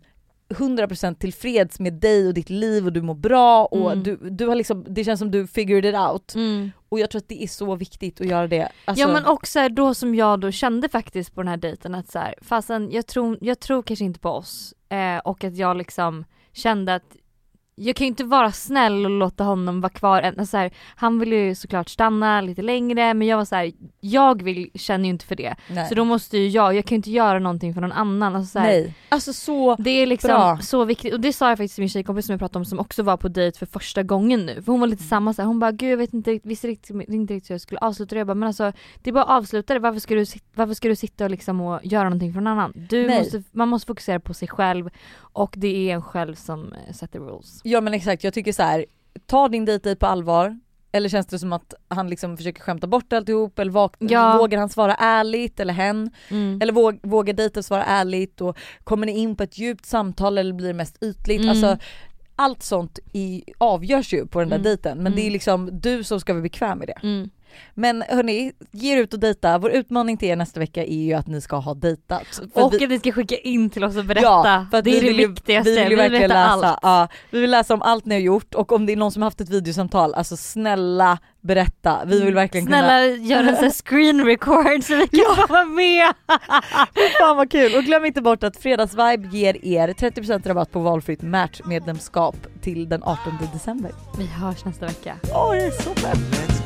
100% 0.48 1.14
tillfreds 1.14 1.80
med 1.80 1.92
dig 1.92 2.26
och 2.28 2.34
ditt 2.34 2.50
liv 2.50 2.86
och 2.86 2.92
du 2.92 3.02
mår 3.02 3.14
bra 3.14 3.64
och 3.64 3.92
Mm. 3.92 4.02
du, 4.04 4.16
du 4.30 4.46
har 4.46 4.54
liksom, 4.54 4.84
det 4.88 5.04
känns 5.04 5.18
som 5.18 5.30
du 5.30 5.46
figured 5.46 5.84
it 5.84 5.94
out. 5.94 6.34
Mm. 6.34 6.70
Och 6.88 7.00
jag 7.00 7.10
tror 7.10 7.18
att 7.18 7.28
det 7.28 7.42
är 7.42 7.46
så 7.48 7.74
viktigt 7.76 8.20
att 8.20 8.26
göra 8.26 8.46
det. 8.46 8.68
Alltså, 8.84 9.00
ja 9.06 9.12
men 9.12 9.26
också 9.26 9.68
då 9.68 9.94
som 9.94 10.14
jag 10.14 10.40
då 10.40 10.50
kände 10.50 10.88
faktiskt 10.88 11.34
på 11.34 11.40
den 11.42 11.48
här 11.48 11.56
dejten 11.56 11.94
att 11.94 12.10
så 12.10 12.18
här, 12.18 12.34
fastän 12.42 12.90
jag 12.90 13.06
tror, 13.06 13.38
jag 13.40 13.60
tror 13.60 13.82
kanske 13.82 14.04
inte 14.04 14.20
på 14.20 14.30
oss 14.30 14.74
eh, 14.88 15.18
och 15.18 15.44
att 15.44 15.56
jag 15.56 15.76
liksom 15.76 16.24
kände 16.56 16.94
att 16.94 17.16
jag 17.78 17.96
kan 17.96 18.04
ju 18.04 18.08
inte 18.08 18.24
vara 18.24 18.52
snäll 18.52 19.04
och 19.04 19.10
låta 19.10 19.44
honom 19.44 19.80
vara 19.80 19.90
kvar. 19.92 20.22
Alltså 20.22 20.46
så 20.46 20.56
här, 20.56 20.70
han 20.96 21.18
vill 21.18 21.32
ju 21.32 21.54
såklart 21.54 21.88
stanna 21.88 22.40
lite 22.40 22.62
längre 22.62 23.14
men 23.14 23.26
jag 23.28 23.36
var 23.36 23.44
så 23.44 23.54
här, 23.56 23.72
jag 24.00 24.42
vill, 24.42 24.70
känner 24.74 25.04
ju 25.04 25.10
inte 25.10 25.24
för 25.26 25.36
det. 25.36 25.56
Nej. 25.70 25.88
Så 25.88 25.94
då 25.94 26.04
måste 26.04 26.38
ju 26.38 26.48
jag, 26.48 26.74
jag 26.74 26.84
kan 26.84 26.94
ju 26.94 26.96
inte 26.96 27.10
göra 27.10 27.38
någonting 27.38 27.74
för 27.74 27.80
någon 27.80 27.92
annan. 27.92 28.36
Alltså 28.36 28.50
så 28.52 28.58
här, 28.58 28.66
Nej. 28.66 28.94
Alltså 29.08 29.32
så, 29.32 29.76
Det 29.78 29.90
är 29.90 30.06
liksom 30.06 30.28
Bra. 30.28 30.58
så 30.58 30.84
viktigt 30.84 31.12
och 31.12 31.20
det 31.20 31.32
sa 31.32 31.48
jag 31.48 31.58
faktiskt 31.58 31.74
till 31.74 31.82
min 31.82 31.88
tjejkompis 31.88 32.26
som 32.26 32.32
jag 32.32 32.40
pratade 32.40 32.58
om 32.58 32.64
som 32.64 32.78
också 32.78 33.02
var 33.02 33.16
på 33.16 33.28
dejt 33.28 33.58
för 33.58 33.66
första 33.66 34.02
gången 34.02 34.46
nu. 34.46 34.62
För 34.62 34.72
hon 34.72 34.80
var 34.80 34.86
lite 34.86 35.02
samma 35.02 35.32
så 35.32 35.42
här, 35.42 35.46
hon 35.46 35.58
bara 35.58 35.72
gud 35.72 35.92
jag 35.92 35.96
vet 35.96 36.14
inte, 36.14 36.30
riktigt- 36.30 36.50
visste 36.50 36.68
riktigt, 36.68 37.08
inte 37.08 37.34
riktigt 37.34 37.50
hur 37.50 37.54
jag 37.54 37.60
skulle 37.60 37.80
avsluta 37.80 38.14
det. 38.14 38.18
Jag 38.18 38.26
bara 38.26 38.34
men 38.34 38.46
alltså 38.46 38.72
det 39.02 39.10
är 39.10 39.14
bara 39.14 39.24
att 39.24 39.30
avsluta 39.42 39.74
det, 39.74 39.80
varför 39.80 40.00
ska 40.00 40.14
du, 40.14 40.24
varför 40.54 40.74
ska 40.74 40.88
du 40.88 40.96
sitta 40.96 41.24
och 41.24 41.30
liksom 41.30 41.60
och 41.60 41.80
göra 41.82 42.04
någonting 42.04 42.32
för 42.32 42.40
någon 42.40 42.52
annan? 42.58 42.72
Du 42.88 43.06
Nej. 43.06 43.18
måste, 43.18 43.42
man 43.52 43.68
måste 43.68 43.86
fokusera 43.86 44.20
på 44.20 44.34
sig 44.34 44.48
själv 44.48 44.90
och 45.18 45.54
det 45.56 45.90
är 45.90 45.94
en 45.94 46.02
själv 46.02 46.34
som 46.34 46.72
eh, 46.72 46.92
sätter 46.94 47.18
rules. 47.20 47.60
Ja 47.70 47.80
men 47.80 47.94
exakt 47.94 48.24
jag 48.24 48.34
tycker 48.34 48.52
så 48.52 48.62
här. 48.62 48.86
ta 49.26 49.48
din 49.48 49.64
dejt 49.64 49.96
på 49.96 50.06
allvar 50.06 50.60
eller 50.92 51.08
känns 51.08 51.26
det 51.26 51.38
som 51.38 51.52
att 51.52 51.74
han 51.88 52.10
liksom 52.10 52.36
försöker 52.36 52.62
skämta 52.62 52.86
bort 52.86 53.12
alltihop 53.12 53.58
eller 53.58 53.72
vak- 53.72 53.96
Ja. 53.98 54.38
vågar 54.38 54.58
han 54.58 54.68
svara 54.68 54.94
ärligt 54.94 55.60
eller 55.60 55.74
hen? 55.74 56.10
Mm. 56.28 56.58
Eller 56.62 56.72
våg, 56.72 56.98
vågar 57.02 57.34
dejten 57.34 57.62
svara 57.62 57.84
ärligt 57.84 58.40
och 58.40 58.58
kommer 58.84 59.06
ni 59.06 59.12
in 59.18 59.36
på 59.36 59.42
ett 59.42 59.58
djupt 59.58 59.86
samtal 59.86 60.38
eller 60.38 60.52
blir 60.52 60.66
det 60.68 60.74
mest 60.74 61.02
ytligt? 61.02 61.40
Mm. 61.40 61.50
Alltså 61.50 61.78
allt 62.36 62.62
sånt 62.62 62.98
i, 63.12 63.42
avgörs 63.58 64.12
ju 64.14 64.26
på 64.26 64.40
den 64.40 64.48
där 64.48 64.56
Mm. 64.56 64.64
dejten 64.64 64.98
men 65.02 65.12
det 65.14 65.20
är 65.20 65.22
Mm. 65.22 65.32
liksom 65.32 65.80
du 65.80 66.04
som 66.04 66.20
ska 66.20 66.32
vara 66.32 66.42
bekväm 66.42 66.78
med 66.78 66.88
det. 66.88 67.28
Mm. 67.76 67.96
Men 67.98 68.16
hörni, 68.16 68.52
ge 68.72 68.92
er 68.92 68.96
ut 69.02 69.14
och 69.14 69.20
dejta. 69.20 69.58
Vår 69.58 69.70
utmaning 69.70 70.16
till 70.16 70.28
er 70.28 70.36
nästa 70.36 70.60
vecka 70.60 70.84
är 70.84 70.96
ju 71.04 71.12
att 71.14 71.26
ni 71.26 71.40
ska 71.40 71.56
ha 71.56 71.74
dejtat. 71.74 72.22
För 72.54 72.62
Och 72.62 72.72
vi- 72.72 72.84
att 72.84 72.90
ni 72.90 72.98
ska 72.98 73.12
skicka 73.12 73.36
in 73.36 73.70
till 73.70 73.84
oss 73.84 73.96
och 73.96 74.04
berätta. 74.04 74.26
Ja, 74.26 74.66
för 74.70 74.78
att 74.78 74.84
det 74.84 74.90
är 74.90 75.00
det 75.00 75.06
vill 75.08 75.16
viktigaste, 75.28 75.70
vi 75.70 75.76
vill 75.76 75.82
vi 75.84 75.88
vill 75.88 75.98
verkligen 75.98 76.22
veta 76.22 76.56
läsa, 76.56 76.68
allt. 76.68 76.78
ja, 76.82 77.08
vi 77.30 77.40
vill 77.40 77.50
läsa 77.50 77.74
om 77.74 77.82
allt 77.82 78.04
ni 78.04 78.14
har 78.14 78.22
gjort 78.22 78.54
och 78.54 78.72
om 78.72 78.86
det 78.86 78.92
är 78.92 78.96
någon 78.96 79.12
som 79.12 79.22
har 79.22 79.26
haft 79.26 79.40
ett 79.40 79.48
videosamtal, 79.50 80.14
alltså 80.14 80.36
snälla 80.36 81.18
berätta. 81.40 82.00
Vi 82.06 82.20
vill 82.24 82.34
verkligen 82.34 82.66
kunna... 82.66 82.78
Snälla 82.78 83.06
gör 83.06 83.44
en 83.44 83.56
sån 83.56 83.70
screen 83.70 84.24
record 84.24 84.82
så 84.84 84.96
vi 84.96 85.06
kan 85.08 85.36
få 85.46 85.52
vara 85.52 85.64
med. 85.64 86.12
Fan 87.18 87.36
vad 87.36 87.50
kul! 87.50 87.74
Och 87.76 87.82
glöm 87.82 88.04
inte 88.04 88.22
bort 88.22 88.44
att 88.44 88.56
Fredagsvibe 88.56 89.28
ger 89.36 89.64
er 89.64 89.88
30% 89.88 90.48
rabatt 90.48 90.70
på 90.72 90.80
valfritt 90.80 91.22
matchmedlemskap 91.22 92.36
till 92.62 92.88
den 92.88 93.02
18 93.02 93.38
december. 93.52 93.90
Vi 94.18 94.26
hörs 94.26 94.64
nästa 94.64 94.86
vecka. 94.86 95.16
Åh, 95.34 95.56
jag 95.56 95.66
är 95.66 95.70
så 95.70 95.90
pepp! 95.90 96.65